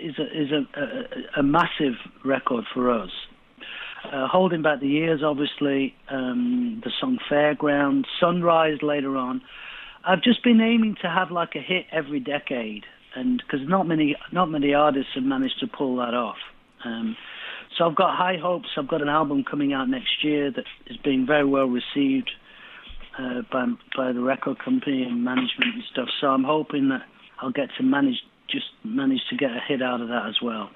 is 0.00 0.16
a, 0.20 0.40
is 0.40 0.52
a, 0.52 0.80
a, 0.80 1.40
a 1.40 1.42
massive 1.42 1.94
record 2.24 2.64
for 2.72 2.92
us. 2.92 3.10
Uh, 4.04 4.28
Holding 4.28 4.62
Back 4.62 4.78
the 4.78 4.86
Years, 4.86 5.24
obviously, 5.24 5.92
um, 6.08 6.80
the 6.84 6.92
song 7.00 7.18
Fairground, 7.28 8.04
Sunrise 8.20 8.78
later 8.82 9.16
on. 9.16 9.42
I've 10.04 10.22
just 10.22 10.44
been 10.44 10.60
aiming 10.60 10.94
to 11.02 11.08
have 11.08 11.32
like 11.32 11.56
a 11.56 11.60
hit 11.60 11.86
every 11.90 12.20
decade, 12.20 12.84
and 13.16 13.42
because 13.44 13.66
not 13.66 13.88
many 13.88 14.14
not 14.30 14.48
many 14.48 14.74
artists 14.74 15.10
have 15.14 15.24
managed 15.24 15.58
to 15.58 15.66
pull 15.66 15.96
that 15.96 16.14
off. 16.14 16.36
Um, 16.84 17.16
so 17.76 17.88
I've 17.88 17.96
got 17.96 18.16
high 18.16 18.36
hopes. 18.40 18.68
I've 18.76 18.88
got 18.88 19.02
an 19.02 19.08
album 19.08 19.44
coming 19.44 19.72
out 19.72 19.88
next 19.88 20.22
year 20.22 20.50
that 20.50 20.64
is 20.86 20.96
being 20.98 21.26
very 21.26 21.44
well 21.44 21.66
received 21.66 22.30
uh, 23.18 23.42
by 23.50 23.66
by 23.96 24.12
the 24.12 24.20
record 24.20 24.58
company 24.58 25.02
and 25.02 25.24
management 25.24 25.74
and 25.74 25.84
stuff. 25.92 26.08
So 26.20 26.28
I'm 26.28 26.44
hoping 26.44 26.88
that 26.90 27.02
I'll 27.40 27.52
get 27.52 27.68
to 27.78 27.82
manage 27.82 28.22
just 28.48 28.66
manage 28.84 29.20
to 29.30 29.36
get 29.36 29.50
a 29.50 29.60
hit 29.66 29.82
out 29.82 30.00
of 30.00 30.08
that 30.08 30.26
as 30.28 30.36
well. 30.42 30.70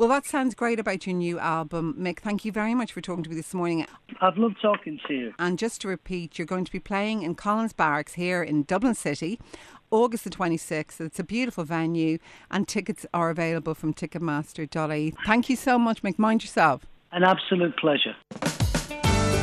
Well, 0.00 0.08
that 0.08 0.24
sounds 0.24 0.54
great 0.54 0.80
about 0.80 1.06
your 1.06 1.14
new 1.14 1.38
album, 1.38 1.94
Mick. 1.98 2.20
Thank 2.20 2.46
you 2.46 2.52
very 2.52 2.74
much 2.74 2.90
for 2.90 3.02
talking 3.02 3.22
to 3.22 3.28
me 3.28 3.36
this 3.36 3.52
morning. 3.52 3.86
I've 4.22 4.38
loved 4.38 4.56
talking 4.62 4.98
to 5.06 5.12
you. 5.12 5.34
And 5.38 5.58
just 5.58 5.82
to 5.82 5.88
repeat, 5.88 6.38
you're 6.38 6.46
going 6.46 6.64
to 6.64 6.72
be 6.72 6.80
playing 6.80 7.20
in 7.20 7.34
Collins 7.34 7.74
Barracks 7.74 8.14
here 8.14 8.42
in 8.42 8.62
Dublin 8.62 8.94
City 8.94 9.38
August 9.90 10.24
the 10.24 10.30
26th. 10.30 11.02
It's 11.02 11.18
a 11.18 11.22
beautiful 11.22 11.64
venue 11.64 12.16
and 12.50 12.66
tickets 12.66 13.04
are 13.12 13.28
available 13.28 13.74
from 13.74 13.92
ticketmaster.ie. 13.92 15.12
Thank 15.26 15.50
you 15.50 15.56
so 15.56 15.78
much, 15.78 16.02
Mick. 16.02 16.18
Mind 16.18 16.42
yourself. 16.42 16.86
An 17.12 17.22
absolute 17.22 17.76
pleasure. 17.76 18.16